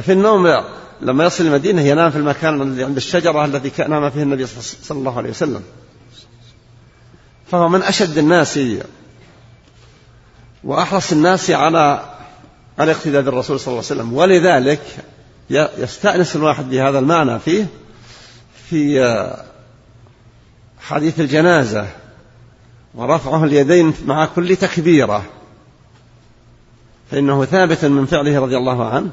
[0.01, 0.64] في النوم
[1.01, 5.18] لما يصل المدينة ينام في المكان الذي عند الشجرة الذي نام فيه النبي صلى الله
[5.18, 5.64] عليه وسلم.
[7.51, 8.60] فهو من أشد الناس.
[10.64, 12.05] وأحرص الناس على
[12.80, 14.14] الاقتداء بالرسول صلى الله عليه وسلم.
[14.14, 14.82] ولذلك
[15.49, 17.68] يستأنس الواحد بهذا المعنى فيه.
[18.70, 19.36] في
[20.80, 21.88] حديث الجنازة.
[22.95, 25.24] ورفعه اليدين مع كل تكبيرة.
[27.12, 29.10] فإنه ثابت من فعله رضي الله عنه.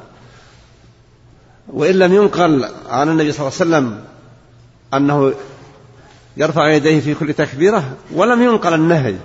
[1.69, 4.05] وإن لم ينقل عن النبي صلى الله عليه وسلم
[4.95, 5.35] أنه
[6.37, 9.17] يرفع يديه في كل تكبيرة ولم ينقل النهي.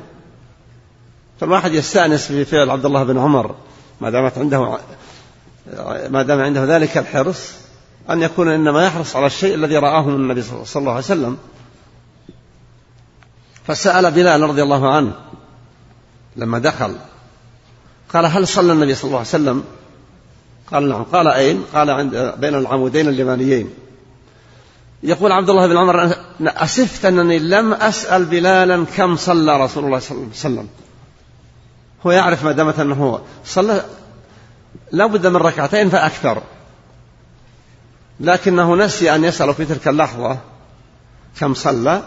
[1.39, 3.55] فالواحد يستأنس في فعل عبد الله بن عمر
[4.01, 4.79] ما دامت عنده
[6.09, 7.53] ما دام عنده ذلك الحرص
[8.09, 11.37] أن يكون إنما يحرص على الشيء الذي رآه من النبي صلى الله عليه وسلم.
[13.67, 15.11] فسأل بلال رضي الله عنه
[16.35, 16.95] لما دخل
[18.13, 19.63] قال هل صلى النبي صلى الله عليه وسلم؟
[20.71, 21.03] قال نعم.
[21.03, 23.69] قال أين؟ قال عند بين العمودين اليمانيين
[25.03, 30.11] يقول عبد الله بن عمر أسفت أنني لم أسأل بلالا كم صلى رسول الله صلى
[30.11, 30.67] الله عليه وسلم.
[32.05, 33.85] هو يعرف ما دامت أنه صلى
[34.91, 36.41] لا بد من ركعتين فأكثر.
[38.19, 40.37] لكنه نسي أن يسأل في تلك اللحظة
[41.39, 42.03] كم صلى.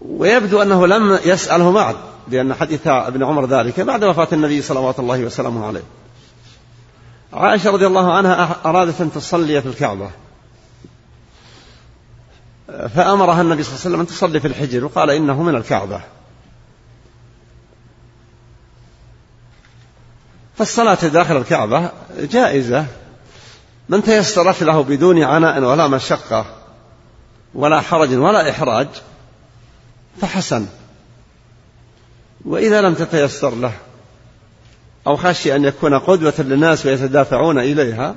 [0.00, 1.96] ويبدو أنه لم يسأله بعد
[2.28, 5.82] لأن حديث ابن عمر ذلك بعد وفاة النبي صلوات الله وسلامه عليه.
[7.32, 10.10] عائشة رضي الله عنها أرادت أن تصلي في الكعبة.
[12.94, 16.00] فأمرها النبي صلى الله عليه وسلم أن تصلي في الحجر وقال إنه من الكعبة.
[20.56, 22.86] فالصلاة داخل الكعبة جائزة.
[23.88, 26.46] من تيسرت له بدون عناء ولا مشقة
[27.54, 28.88] ولا حرج ولا إحراج
[30.20, 30.66] فحسن.
[32.44, 33.72] وإذا لم تتيسر له
[35.06, 38.14] أو خشي أن يكون قدوة للناس ويتدافعون إليها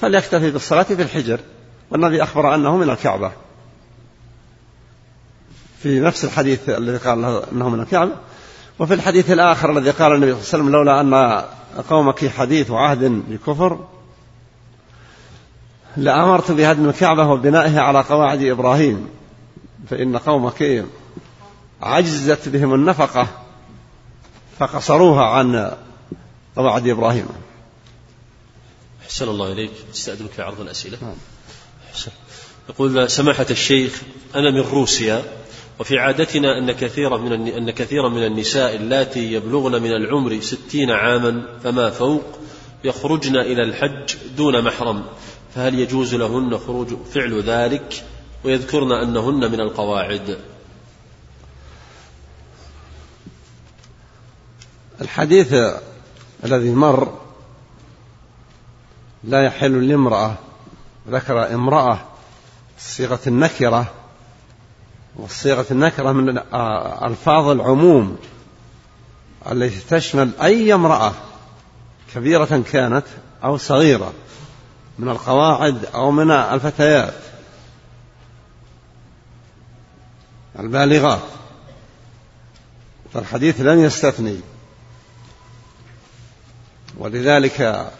[0.00, 1.40] فليكتفي بالصلاة في الحجر.
[1.90, 3.32] والنبي أخبر أنه من الكعبة.
[5.82, 8.12] في نفس الحديث الذي قال أنه من الكعبة.
[8.78, 11.44] وفي الحديث الآخر الذي قال النبي صلى الله عليه وسلم لولا أن
[11.88, 13.78] قومك حديث وعهد بكفر
[15.96, 19.08] لأمرت بهدم الكعبة وبنائها على قواعد إبراهيم.
[19.90, 20.84] فإن قومك
[21.82, 23.28] عجزت بهم النفقة
[24.58, 25.76] فقصروها عن
[26.56, 27.26] قواعد إبراهيم.
[29.02, 29.70] أحسن الله إليك.
[29.94, 30.98] أستأذنك في عرض الأسئلة.
[31.02, 31.16] نعم.
[32.68, 34.02] يقول سماحة الشيخ
[34.34, 35.22] أنا من روسيا
[35.78, 41.58] وفي عادتنا أن كثيرا من أن كثيرا من النساء اللاتي يبلغن من العمر ستين عاما
[41.64, 42.24] فما فوق
[42.84, 45.04] يخرجن إلى الحج دون محرم
[45.54, 48.04] فهل يجوز لهن خروج فعل ذلك؟
[48.44, 50.38] ويذكرن أنهن من القواعد.
[55.00, 55.54] الحديث
[56.44, 57.18] الذي مر
[59.24, 60.34] لا يحل لامرأة
[61.08, 61.98] ذكر امرأة
[62.78, 63.86] صيغة النكرة
[65.16, 66.38] والصيغة النكرة من
[67.04, 68.18] ألفاظ العموم
[69.50, 71.12] التي تشمل أي امرأة
[72.14, 73.04] كبيرة كانت
[73.44, 74.12] أو صغيرة
[74.98, 77.14] من القواعد أو من الفتيات.
[80.58, 81.22] البالغات
[83.14, 84.40] فالحديث لم يستثني.
[86.98, 87.90] ولذلك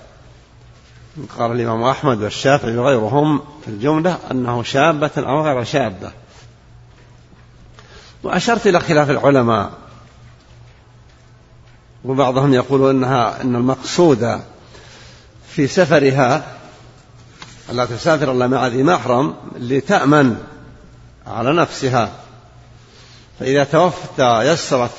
[1.38, 6.12] قال الإمام أحمد والشافعي وغيرهم في الجملة أنه شابة أو غير شابة.
[8.22, 9.72] وأشرت إلى خلاف العلماء.
[12.04, 14.40] وبعضهم يقول إنها إن المقصود
[15.48, 16.56] في سفرها
[17.70, 20.36] ألا تسافر إلا مع ذي محرم لتأمن
[21.26, 22.23] على نفسها.
[23.40, 24.90] فإذا توفت يسرت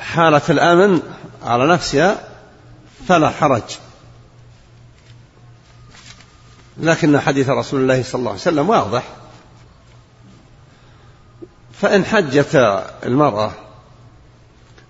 [0.00, 1.02] حالة الأمن
[1.42, 2.28] على نفسها
[3.08, 3.62] فلا حرج.
[6.76, 9.02] لكن حديث رسول الله صلى الله عليه وسلم واضح.
[11.72, 13.52] فإن حجت المرأة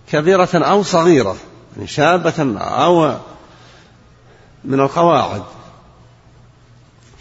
[0.08, 1.36] كبيرة أو صغيرة
[1.76, 3.18] يعني شابة أو
[4.64, 5.42] من القواعد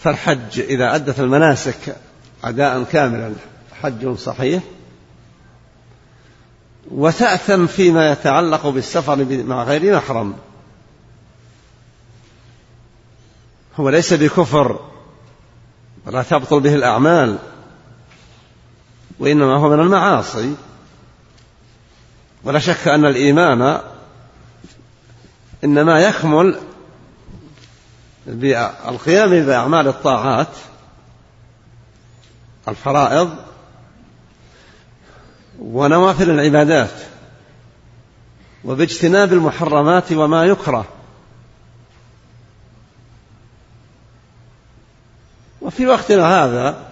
[0.03, 1.95] فالحج إذا أدت المناسك
[2.43, 3.33] أداء كاملا.
[3.83, 4.63] حج صحيح.
[6.91, 10.35] وتأثم فيما يتعلق بالسفر مع غير محرم
[13.79, 14.79] هو ليس بكفر
[16.05, 17.37] ولا تبطل به الأعمال
[19.19, 20.55] وإنما هو من المعاصي.
[22.43, 23.79] ولا شك أن الإيمان
[25.63, 26.59] إنما يكمل
[28.27, 30.47] بالقيام بأعمال الطاعات
[32.67, 33.35] الفرائض
[35.59, 36.91] ونوافل العبادات
[38.65, 40.85] وباجتناب المحرمات وما يكره.
[45.61, 46.87] وفي وقتنا هذا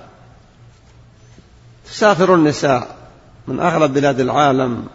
[1.85, 2.97] تسافر النساء
[3.47, 4.87] من أغلب بلاد العالم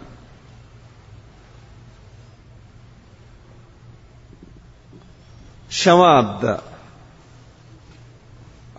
[5.69, 6.59] شواب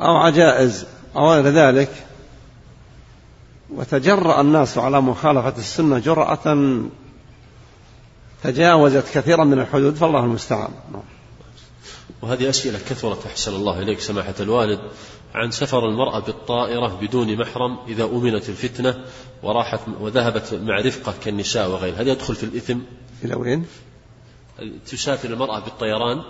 [0.01, 0.87] أو عجائز
[1.17, 2.08] أو غير ذلك
[3.71, 6.81] وتجرأ الناس على مخالفة السنة جرأة
[8.43, 10.71] تجاوزت كثيرا من الحدود فالله المستعان.
[12.23, 14.81] وهذه أسئلة كثرت أحسن الله إليك سماحة الوالد
[15.35, 19.05] عن سفر المرأة بالطائرة بدون محرم إذا أمنت الفتنة
[19.43, 22.79] وراحت وذهبت مع رفقة كالنساء وغيرها هل يدخل في الإثم؟
[23.25, 23.67] إلى وين؟
[24.87, 26.23] تسافر المرأة بالطيران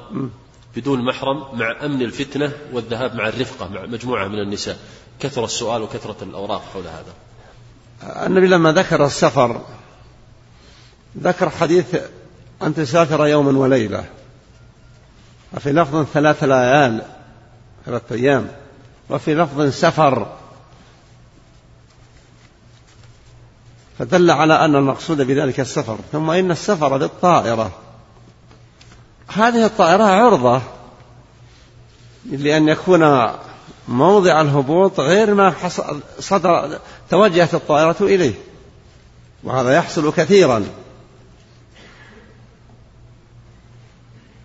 [0.76, 4.78] بدون محرم مع أمن الفتنة والذهاب مع الرفقة مع مجموعة من النساء.
[5.20, 7.14] كثر السؤال وكثرة الأوراق حول هذا.
[8.02, 9.60] النبي لما ذكر السفر
[11.18, 11.96] ذكر حديث
[12.62, 14.04] أن تسافر يوما وليلة.
[15.56, 17.02] وفي لفظ ثلاث ليال
[17.86, 18.48] ثلاثة أيام.
[19.10, 20.36] وفي لفظ سفر.
[23.98, 25.98] فدل على أن المقصود بذلك السفر.
[26.12, 27.72] ثم إن السفر بالطائرة
[29.28, 30.62] هذه الطائرة عرضة
[32.30, 33.28] لأن يكون
[33.88, 35.54] موضع الهبوط غير ما
[36.18, 36.78] صدر
[37.10, 38.34] توجهت الطائرة إليه.
[39.44, 40.64] وهذا يحصل كثيرا.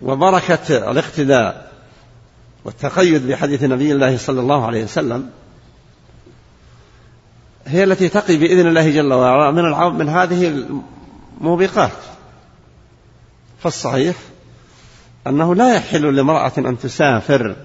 [0.02, 1.72] وبركة الاقتداء
[2.64, 5.30] والتقيد بحديث نبي الله صلى الله عليه وسلم
[7.66, 10.66] هي التي تقي بإذن الله جل وعلا من من هذه
[11.40, 11.92] الموبقات.
[13.62, 14.16] فالصحيح
[15.26, 17.56] أنه لا يحل لامرأة أن تسافر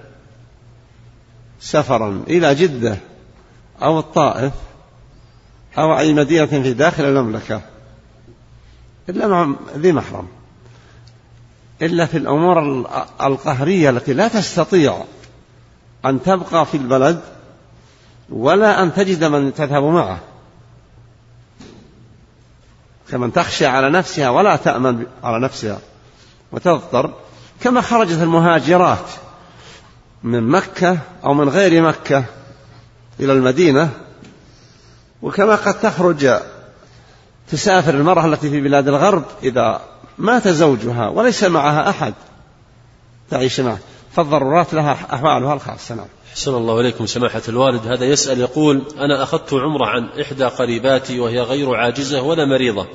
[1.59, 2.97] سفرا إلى جدة
[3.81, 4.53] أو الطائف
[5.79, 7.61] أو أي مدينة في داخل المملكة.
[9.09, 10.27] إلا مع ذي محرم.
[11.81, 12.85] إلا في الأمور
[13.21, 15.03] القهرية التي لا تستطيع
[16.05, 17.21] أن تبقى في البلد
[18.29, 20.19] ولا أن تجد من تذهب معه.
[23.11, 25.79] كمن تخشى على نفسها ولا تأمن على نفسها
[26.51, 27.13] وتضطر
[27.61, 29.09] كما خرجت المهاجرات
[30.23, 32.25] من مكة أو من غير مكة
[33.19, 33.89] إلى المدينة
[35.21, 36.29] وكما قد تخرج
[37.51, 39.81] تسافر المرأة التي في بلاد الغرب إذا
[40.17, 42.13] مات زوجها وليس معها أحد
[43.29, 43.79] تعيش معه
[44.11, 45.95] فالضرورات لها أحوالها الخاصة.
[45.95, 46.05] نعم.
[46.31, 47.87] أحسن الله إليكم سماحة الوالد.
[47.87, 52.87] هذا يسأل يقول أنا أخذت عمرة عن إحدى قريباتي وهي غير عاجزة ولا مريضة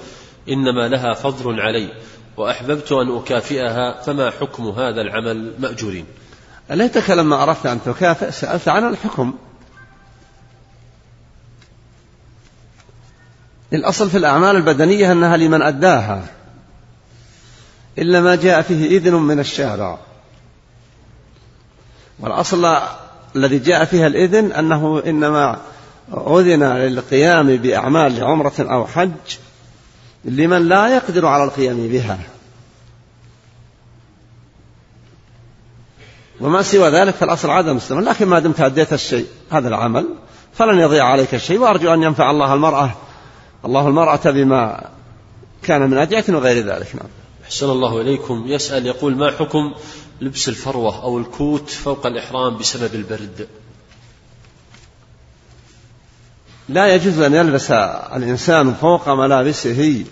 [0.48, 1.88] إنما لها فضل علي
[2.36, 6.06] وأحببت أن أكافئها فما حكم هذا العمل؟ مأجورين.
[6.70, 9.34] ليتك لما أردت أن تكافئ سألت عن الحكم.
[13.74, 16.24] الأصل في الأعمال البدنية أنها لمن أداها
[17.98, 19.98] إلا ما جاء فيه إذن من الشارع.
[22.20, 22.78] والأصل
[23.36, 25.58] الذي جاء فيها الإذن أنه إنما
[26.12, 29.10] أذن للقيام بأعمال عمرة أو حج
[30.24, 32.18] لمن لا يقدر على القيام بها.
[36.40, 40.08] وما سوى ذلك فالأصل عدم السلام لكن ما دمت أديت الشيء هذا العمل.
[40.54, 42.90] فلن يضيع عليك الشيء وأرجو أن ينفع الله المرأة
[43.64, 44.90] الله المرأة بما
[45.62, 47.06] كان من أدعية وغير ذلك نعم.
[47.44, 48.44] أحسن الله إليكم.
[48.46, 49.74] يسأل يقول ما حكم
[50.20, 53.48] لبس الفروة أو الكوت فوق الإحرام بسبب البرد؟
[56.68, 60.04] لا يجوز أن يلبس الإنسان فوق ملابسه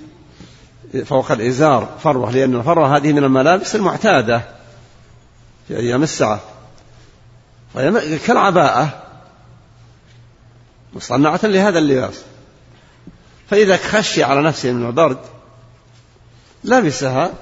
[1.04, 4.42] فوق الإزار فروة لأن الفروة هذه من الملابس المعتادة
[5.68, 6.40] في أيام السعة.
[8.26, 9.02] كالعباءة
[10.94, 12.24] مصنعة لهذا اللباس.
[13.52, 15.18] فإذا خشي على نفسه من البرد
[16.64, 17.32] لبسها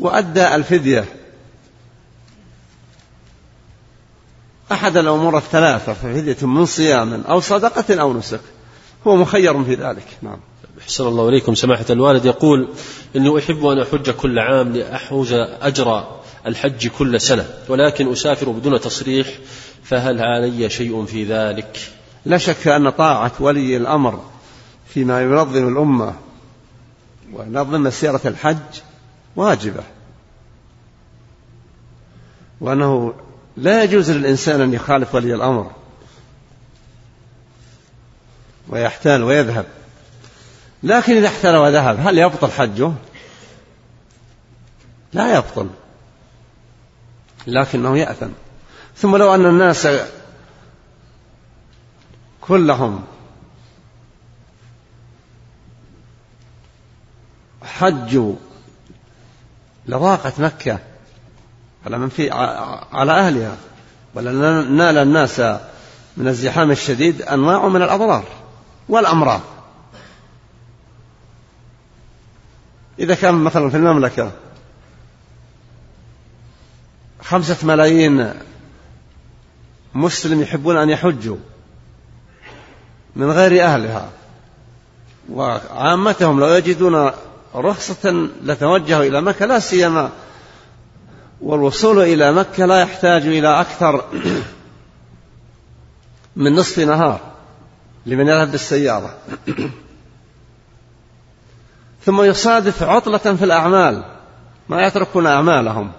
[0.00, 1.04] وأدى الفدية.
[4.72, 8.40] أحد الأمور الثلاثة ففدية من صيام أو صدقة أو نسك
[9.06, 10.06] هو مخير في ذلك.
[10.22, 10.38] نعم.
[10.80, 11.54] أحسن الله إليكم.
[11.54, 12.68] سماحة الوالد يقول
[13.16, 19.28] إني أحب أن أحج كل عام لأحوز أجر الحج كل سنة ولكن أسافر بدون تصريح
[19.84, 21.78] فهل علي شيء في ذلك؟
[22.26, 24.31] لا شك أن طاعة ولي الأمر
[24.94, 26.14] فيما ينظم الأمة
[27.32, 28.80] ونظم مسيرة الحج
[29.36, 29.82] واجبة.
[32.60, 33.14] وأنه
[33.56, 35.70] لا يجوز للإنسان أن يخالف ولي الأمر
[38.68, 39.66] ويحتال ويذهب.
[40.82, 42.92] لكن إذا احتال وذهب هل يبطل حجه؟
[45.12, 45.68] لا يبطل.
[47.46, 48.30] لكنه يأثم.
[48.96, 49.88] ثم لو أن الناس
[52.40, 53.04] كلهم
[57.82, 58.34] حجوا
[59.86, 60.78] لضاقت مكة
[61.86, 62.30] على من في
[62.92, 63.56] على أهلها
[64.14, 65.40] نال الناس
[66.16, 68.24] من الزحام الشديد أنواع من الأضرار
[68.88, 69.40] والأمراض.
[72.98, 74.32] إذا كان مثلا في المملكة
[77.22, 78.34] خمسة ملايين
[79.94, 81.36] مسلم يحبون أن يحجوا
[83.16, 84.10] من غير أهلها
[85.32, 87.10] وعامتهم لو يجدون
[87.54, 90.10] رخصة لتوجهوا إلى مكة لا سيما
[91.40, 94.04] والوصول إلى مكة لا يحتاج إلى أكثر
[96.36, 97.20] من نصف نهار
[98.06, 99.14] لمن يذهب بالسيارة.
[102.04, 104.04] ثم يصادف عطلة في الأعمال
[104.68, 105.92] ما يتركون أعمالهم.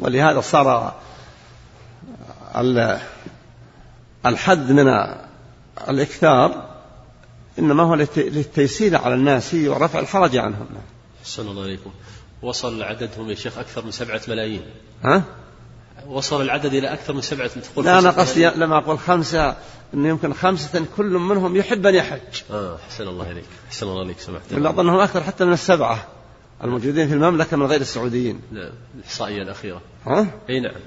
[0.00, 0.94] ولهذا صار
[4.26, 5.06] الحد من
[5.88, 6.67] الإكثار
[7.58, 10.66] إنما هو للتيسير على الناس ورفع الحرج عنهم.
[11.22, 11.90] أحسن الله إليكم
[12.42, 14.62] وصل عددهم يا شيخ أكثر من سبعة ملايين.
[15.04, 15.22] ها؟
[16.06, 17.48] وصل العدد إلى أكثر من سبعة.
[17.48, 19.56] تقول لا أنا قصدي لما أقول خمسة
[19.94, 22.20] أنه يمكن خمسة كل منهم يحب أن يحج.
[22.50, 26.06] آه أحسن الله إليك أحسن الله إليك سمحت من أظنهم أكثر حتى من السبعة
[26.64, 28.40] الموجودين في المملكة من غير السعوديين.
[28.52, 29.80] نعم الإحصائية الأخيرة.
[30.06, 30.80] ها؟ أي نعم.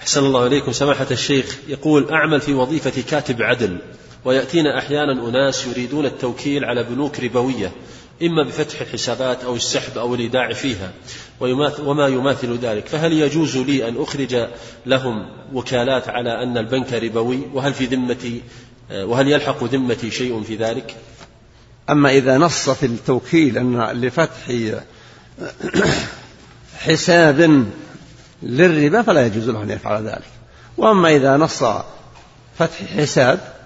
[0.00, 3.78] أحسن الله إليكم سماحة الشيخ يقول أعمل في وظيفة كاتب عدل.
[4.24, 7.72] ويأتينا أحيانا أناس يريدون التوكيل على بنوك ربوية
[8.22, 10.92] إما بفتح الحسابات أو السحب أو الإيداع فيها
[11.80, 12.86] وما يماثل ذلك.
[12.86, 14.46] فهل يجوز لي أن أخرج
[14.86, 18.42] لهم وكالات على أن البنك ربوي؟ وهل في ذمتي
[18.92, 20.96] وهل يلحق ذمتي شيء في ذلك؟
[21.90, 24.52] أما إذا نص في التوكيل أن لفتح
[26.78, 27.66] حساب
[28.42, 30.30] للربا فلا يجوز له أن يفعل ذلك.
[30.76, 31.64] وأما إذا نص
[32.58, 33.61] فتح حساب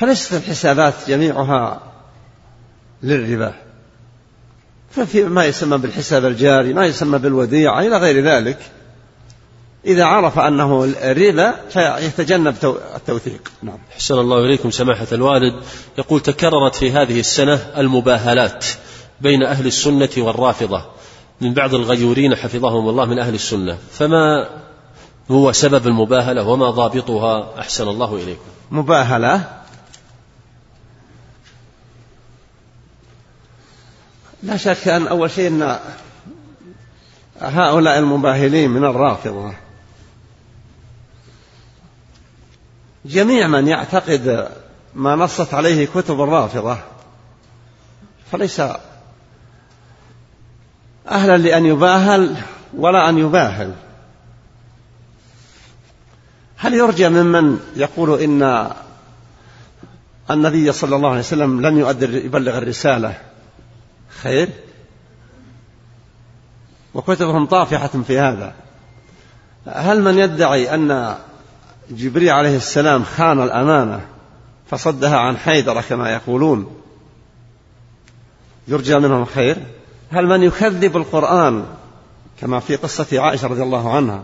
[0.00, 1.80] فليست الحسابات جميعها
[3.02, 3.54] للربا.
[4.90, 8.58] ففي ما يسمى بالحساب الجاري ما يسمى بالوديعة إلى غير ذلك.
[9.84, 12.54] إذا عرف أنه ربا فيتجنب
[12.96, 13.52] التوثيق.
[13.62, 13.78] نعم.
[13.92, 15.62] أحسن الله إليكم سماحة الوالد.
[15.98, 18.66] يقول تكررت في هذه السنة المباهلات
[19.20, 20.84] بين أهل السنة والرافضة.
[21.40, 23.78] من بعض الغيورين حفظهم الله من أهل السنة.
[23.92, 24.48] فما
[25.30, 28.50] هو سبب المباهلة وما ضابطها؟ أحسن الله إليكم.
[28.70, 29.59] مباهلة
[34.42, 35.78] لا شك أن أول شيء أن
[37.40, 39.52] هؤلاء المباهلين من الرافضة.
[43.04, 44.48] جميع من يعتقد
[44.94, 46.78] ما نصت عليه كتب الرافضة
[48.32, 48.62] فليس
[51.08, 52.36] أهلا لأن يباهل
[52.76, 53.74] ولا أن يباهل.
[56.56, 58.70] هل يرجى ممن يقول إن
[60.30, 63.29] النبي صلى الله عليه وسلم لم يبلغ الرسالة؟
[64.10, 64.48] خير؟
[66.94, 68.54] وكتبهم طافحة في هذا.
[69.66, 71.16] هل من يدعي أن
[71.90, 74.00] جبريل عليه السلام خان الأمانة
[74.70, 76.80] فصدها عن حيدرة كما يقولون؟
[78.68, 79.56] يرجى منهم خير؟
[80.10, 81.64] هل من يكذب القرآن
[82.40, 84.22] كما في قصة عائشة رضي الله عنها؟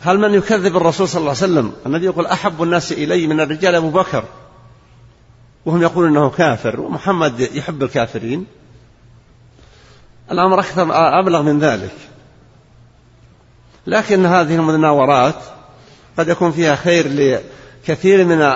[0.00, 3.74] هل من يكذب الرسول صلى الله عليه وسلم؟ النبي يقول أحب الناس إلي من الرجال
[3.74, 4.24] أبو بكر.
[5.66, 8.46] وهم يقولون أنه كافر ومحمد يحب الكافرين.
[10.30, 10.88] الأمر أكثر
[11.20, 11.94] أبلغ من ذلك.
[13.86, 15.42] لكن هذه المناورات
[16.18, 18.54] قد يكون فيها خير لكثير من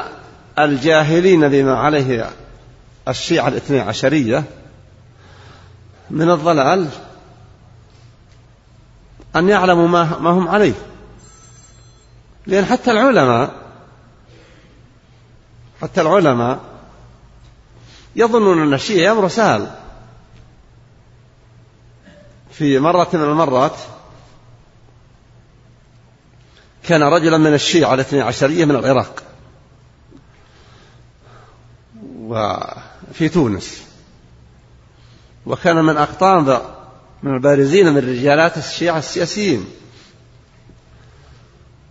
[0.58, 2.30] الجاهلين بما عليه
[3.08, 4.44] الشيعة الاثني عشرية.
[6.10, 6.88] من الضلال
[9.36, 10.74] أن يعلموا ما, هم عليه.
[12.46, 13.50] لأن حتى العلماء
[15.82, 16.69] حتى العلماء
[18.16, 19.70] يظنون أن الشيء أمر سهل.
[22.52, 23.76] في مرة من المرات
[26.82, 29.22] كان رجلا من الشيعة الاثني عشرية من العراق
[32.18, 33.82] وفي تونس
[35.46, 36.58] وكان من أقطان
[37.22, 39.66] من البارزين من رجالات الشيعة السياسيين.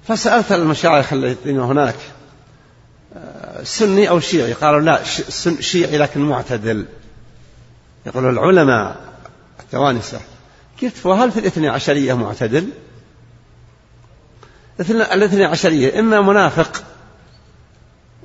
[0.07, 1.95] فسألت المشايخ الذين هناك
[3.63, 5.03] سني أو شيعي؟ قالوا لا
[5.59, 6.85] شيعي لكن معتدل.
[8.05, 9.13] يقولوا العلماء
[9.59, 10.19] التوانسة
[10.81, 12.69] قلت وهل في الاثني عشرية معتدل؟
[14.89, 16.83] الاثني عشرية إما منافق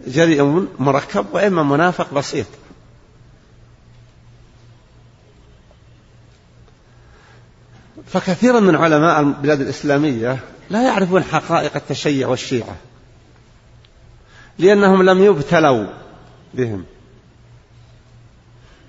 [0.06, 2.46] جريء مركب وإما منافق بسيط.
[8.06, 10.38] فكثيرا من علماء البلاد الإسلامية
[10.70, 12.76] لا يعرفون حقائق التشيع والشيعة.
[14.58, 15.86] لأنهم لم يبتلوا
[16.54, 16.84] بهم.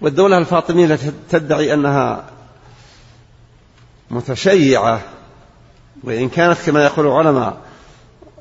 [0.02, 2.24] والدولة الفاطمية تدعي أنها
[4.12, 5.02] متشيعة
[6.04, 7.58] وإن كانت كما يقول العلماء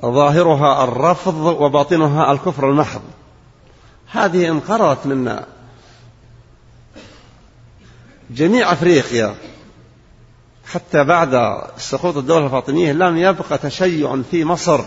[0.03, 3.03] ظاهرها الرفض وباطنها الكفر المحض.
[4.11, 5.41] هذه انقرضت من
[8.31, 9.35] جميع أفريقيا.
[10.67, 14.81] حتى بعد سقوط الدولة الفاطمية لم يبقى تشيع في مصر.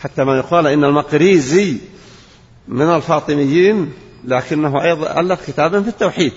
[0.00, 1.76] حتى ما يقال إن المقريزي
[2.68, 3.92] من الفاطميين
[4.24, 6.32] لكنه أيضا ألف كتابا في التوحيد.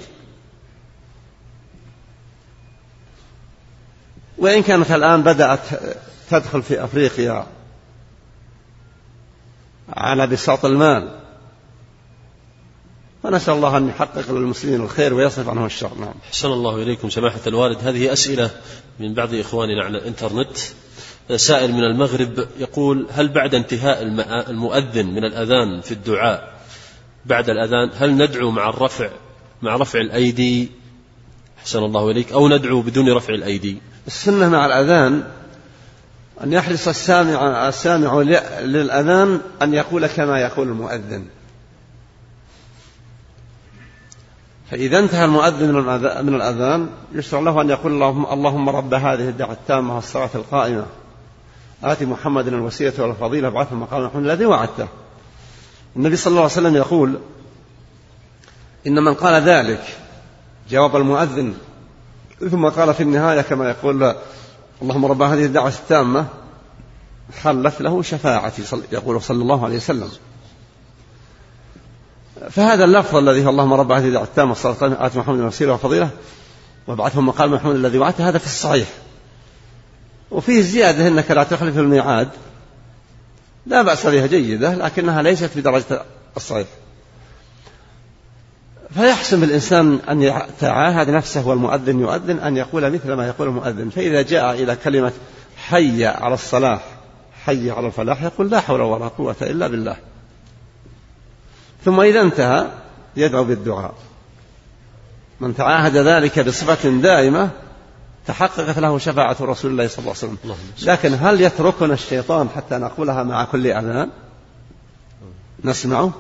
[4.38, 5.60] وإن كانت الآن بدأت
[6.30, 7.48] تدخل في أفريقيا
[9.90, 11.20] على بساط المال
[13.24, 15.96] ونسأل الله أن يحقق للمسلمين الخير ويصرف عنهم الشر.
[16.00, 16.14] نعم.
[16.28, 17.88] أحسن الله إليكم سماحة الوالد.
[17.88, 18.50] هذه أسئلة
[19.00, 20.58] من بعض إخواننا على الإنترنت.
[21.36, 24.02] سائل من المغرب يقول هل بعد انتهاء
[24.50, 26.54] المؤذن من الأذان في الدعاء
[27.26, 29.10] بعد الأذان هل ندعو مع الرفع
[29.62, 30.72] مع رفع الأيدي؟
[31.60, 32.32] أحسن الله إليك.
[32.32, 33.78] أو ندعو بدون رفع الأيدي.
[34.08, 35.24] السنة مع الأذان
[36.44, 38.22] أن يحرص السامع السامع
[38.62, 41.26] للأذان أن يقول كما يقول المؤذن.
[44.72, 45.74] فإذا انتهى المؤذن
[46.26, 50.86] من الأذان يشرع له أن يقول اللهم, اللهم رب هذه الدعوة التامة والصلاة القائمة.
[51.84, 54.88] آت محمد الوسيلة والفضيلة ابعثه مقام محمد الذي وعدته.
[55.96, 57.20] النبي صلى الله عليه وسلم يقول
[58.88, 59.98] إن من قال ذلك
[60.70, 61.54] جواب المؤذن.
[62.52, 64.16] ثم قال في النهاية كما يقول
[64.82, 66.26] اللهم رب هذه الدعوة التامة
[67.44, 70.10] حلت له شفاعتي يقول صلى الله عليه وسلم.
[72.50, 76.10] فهذا اللفظ الذي هو اللهم رب هذه الدعوة التامة الصلاة آت محمد الوسيلة والفضيلة
[76.88, 78.88] وابعثه مقام محمد الذي وعدته هذا في الصحيح.
[80.34, 82.30] وفيه زيادة أنك لا تخلف الميعاد.
[83.66, 86.02] لا بأس بها جيدة لكنها ليست بدرجة
[86.38, 86.68] الصحيح
[88.94, 93.90] فيحسن بالإنسان أن يتعاهد نفسه والمؤذن يؤذن أن يقول مثل ما يقول المؤذن.
[93.90, 95.12] فإذا جاء إلى كلمة
[95.58, 96.82] حي على الصلاح
[97.46, 99.96] حي على الفلاح يقول لا حول ولا قوة إلا بالله.
[101.86, 102.68] ثم إذا انتهى
[103.16, 103.94] يدعو بالدعاء.
[105.40, 107.50] من تعاهد ذلك بصفة دائمة
[108.28, 110.38] تحققت له شفاعة رسول الله صلى الله عليه وسلم.
[110.84, 114.10] لكن هل يتركنا الشيطان حتى نقولها مع كل أذان
[115.64, 116.12] نسمعه؟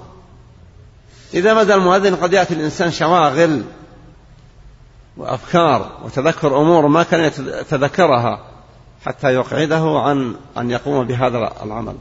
[1.34, 3.63] إذا مدى المؤذن قد يأتي الإنسان شواغل
[5.17, 7.31] وأفكار وتذكر أمور ما كان
[7.61, 8.45] يتذكرها
[9.05, 11.95] حتى يقعده عن أن يقوم بهذا العمل.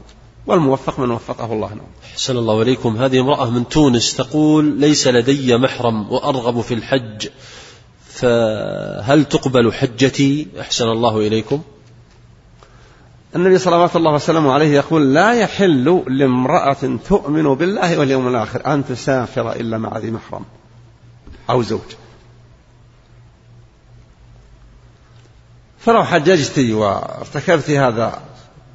[0.45, 1.87] والموفق من وفقه الله نعم.
[2.13, 2.97] أحسن الله إليكم.
[2.97, 7.27] هذه امرأة من تونس تقول ليس لدي محرم وأرغب في الحج.
[8.13, 11.61] فهل تقبل حجتي؟ أحسن الله إليكم.
[13.35, 19.51] النبي صلوات الله وسلامه عليه يقول لا يحل لامرأة تؤمن بالله واليوم الآخر أن تسافر
[19.51, 20.45] إلا مع ذي محرم
[21.49, 21.79] أو زوج.
[25.79, 28.19] فلو حججت وارتكبت هذا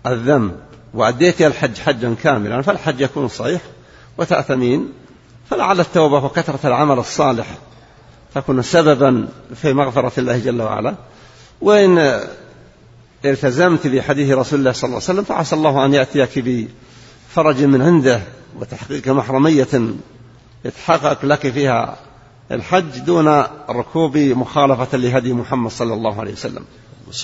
[0.06, 0.56] الذنب
[0.94, 3.60] وأديت الحج حجا كاملا فالحج يكون صحيح
[4.18, 4.92] وتأثمين
[5.50, 7.46] فلعل التوبة وكثرة العمل الصالح.
[8.40, 10.94] تكون سببا في مغفرة الله جل وعلا.
[11.60, 12.20] وإن
[13.24, 18.20] التزمت بحديث رسول الله صلى الله عليه وسلم فعسى الله أن يأتيك بفرج من عنده
[18.60, 19.68] وتحقيق محرمية
[20.64, 21.96] يتحقق لك فيها
[22.52, 23.28] الحج دون
[23.70, 26.64] ركوب مخالفة لهدي محمد صلى الله عليه وسلم.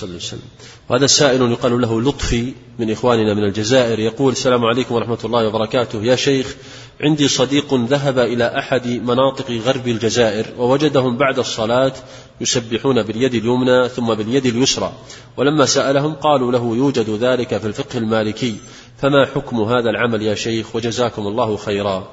[0.03, 0.49] عليه وسلم.
[0.89, 6.03] وهذا السائل يقال له لطفي من إخواننا من الجزائر يقول السلام عليكم ورحمة الله وبركاته.
[6.03, 6.55] يا شيخ
[7.01, 11.93] عندي صديق ذهب إلى أحد مناطق غرب الجزائر ووجدهم بعد الصلاة
[12.41, 14.93] يسبحون باليد اليمنى ثم باليد اليسرى.
[15.37, 18.55] ولما سألهم قالوا له يوجد ذلك في الفقه المالكي.
[18.97, 22.07] فما حكم هذا العمل يا شيخ؟ وجزاكم الله خيرا.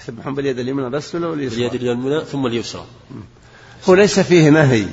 [0.00, 2.84] يسبحون باليد اليمنى بس ولا باليد اليمنى ثم اليسرى.
[3.88, 4.86] هو ليس فيه نهي.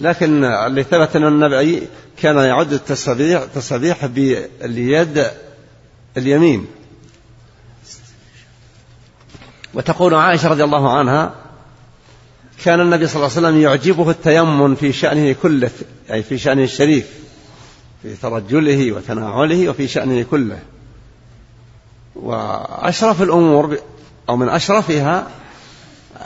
[0.00, 1.82] لكن اللي ثبت أن النبي
[2.16, 5.26] كان يعد التسبيح تسبيح باليد
[6.16, 6.66] اليمين.
[9.74, 11.34] وتقول عائشة رضي الله عنها
[12.64, 15.70] كان النبي صلى الله عليه وسلم يعجبه التيمم في شأنه كله
[16.12, 17.06] أي في شأنه الشريف
[18.02, 20.58] في ترجله وتناوله وفي شأنه كله.
[22.14, 23.78] وأشرف الأمور
[24.28, 25.26] أو من أشرفها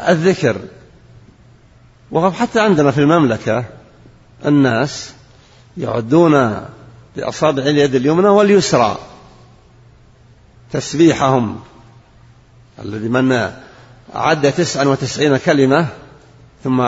[0.08, 0.56] الذكر.
[2.14, 3.64] وحتى عندنا في المملكة
[4.46, 5.12] الناس
[5.76, 6.60] يعدون
[7.16, 8.98] بأصابع اليد اليمنى واليسرى
[10.72, 11.60] تسبيحهم
[12.84, 13.50] الذي من
[14.14, 15.86] عد تسعا وتسعين كلمة
[16.64, 16.80] ثم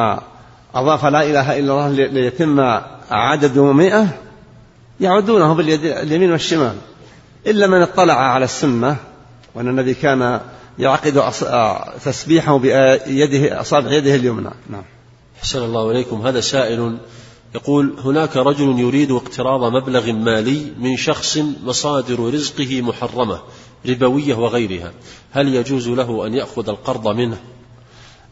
[0.75, 2.61] أضاف لا إله إلا الله ليتم
[3.11, 4.09] عدد مئة
[5.01, 6.77] يعدونه باليد اليمين والشمال.
[7.47, 8.97] إلا من اطلع على السنة
[9.55, 10.41] وأن النبي كان
[10.79, 11.23] يعقد
[12.05, 14.51] تسبيحه بيده أصابع يده اليمنى.
[14.71, 14.83] نعم.
[15.39, 16.27] أحسن الله إليكم.
[16.27, 16.99] هذا سائل
[17.55, 23.41] يقول هناك رجل يريد اقتراض مبلغ مالي من شخص مصادر رزقه محرمة
[23.87, 24.93] ربوية وغيرها.
[25.33, 27.39] هل يجوز له أن يأخذ القرض منه؟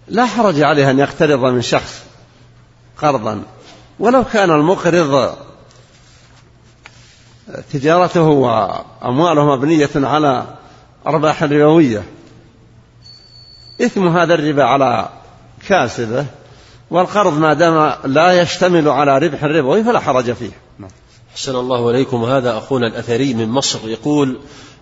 [0.09, 2.05] لا حرج عليه أن يقترض من شخص
[2.99, 3.43] قرضا.
[3.99, 5.37] ولو كان المقرض
[7.73, 10.47] تجارته وأمواله مبنية على
[11.07, 12.05] أرباح ربوية
[13.81, 15.09] إثم هذا الربا على
[15.69, 16.27] كاسبه
[16.91, 20.51] والقرض ما دام لا يشتمل على ربح ربوي فلا حرج فيه.
[21.35, 22.25] حسن الله إليكم.
[22.25, 24.39] هذا أخونا الأثري من مصر يقول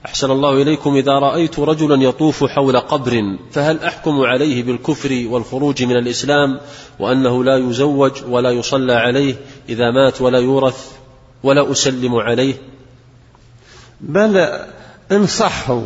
[0.06, 5.96] أحسن الله إليكم إذا رأيت رجلا يطوف حول قبر فهل أحكم عليه بالكفر والخروج من
[5.96, 6.60] الإسلام
[6.98, 9.34] وأنه لا يزوج ولا يصلى عليه
[9.68, 10.92] إذا مات ولا يورث
[11.42, 12.54] ولا أسلم عليه؟
[14.00, 14.48] بل
[15.12, 15.82] انصحه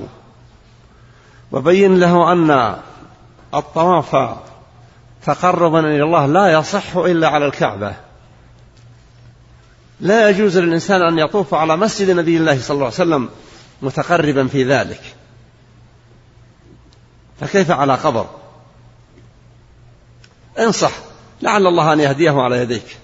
[1.52, 2.76] وبين له أن
[3.54, 4.36] الطواف
[5.26, 7.94] تقربا إلى الله لا يصح إلا على الكعبة.
[10.00, 13.28] لا يجوز للإنسان أن يطوف على مسجد نبي الله صلى الله عليه وسلم
[13.82, 15.00] متقربا في ذلك.
[17.40, 18.26] فكيف على قبر؟
[20.58, 20.92] انصح
[21.42, 22.96] لعل الله أن يهديه على يديك.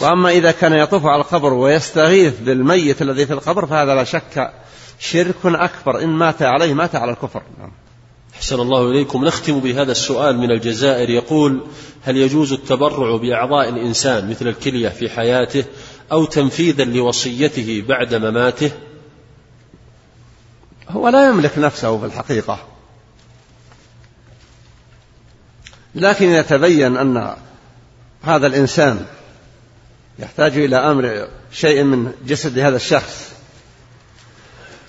[0.00, 4.52] وأما إذا كان يطوف على القبر ويستغيث بالميت الذي في القبر فهذا لا شك
[4.98, 6.02] شرك أكبر.
[6.02, 7.42] إن مات عليه مات على الكفر.
[7.58, 7.70] نعم.
[8.34, 9.24] أحسن الله إليكم.
[9.24, 11.10] نختم بهذا السؤال من الجزائر.
[11.10, 11.66] يقول
[12.02, 15.64] هل يجوز التبرع بأعضاء الإنسان مثل الكلية في حياته
[16.12, 18.70] أو تنفيذا لوصيته بعد مماته؟
[20.88, 22.66] هو لا يملك نفسه في الحقيقة.
[25.94, 27.36] لكن إذا تبين أن
[28.22, 29.06] هذا الإنسان
[30.18, 33.32] يحتاج إلى أمر شيء من جسد هذا الشخص.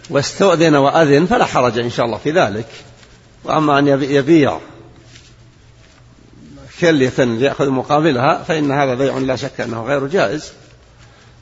[0.09, 2.67] واستؤذن وأذن فلا حرج إن شاء الله في ذلك.
[3.43, 4.59] وأما أن يبيع
[6.79, 10.51] كلية ليأخذ مقابلها فإن هذا بيع لا شك أنه غير جائز.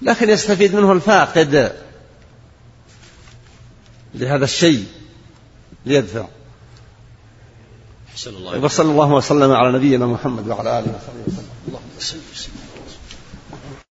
[0.01, 1.73] لكن يستفيد منه الفاقد
[4.15, 4.85] لهذا الشيء
[5.85, 6.25] ليدفع.
[8.37, 11.49] الله وصلى الله وسلم على نبينا محمد وعلى آله وصحبه وسلم.
[11.67, 12.58] اللهم صل وسلم.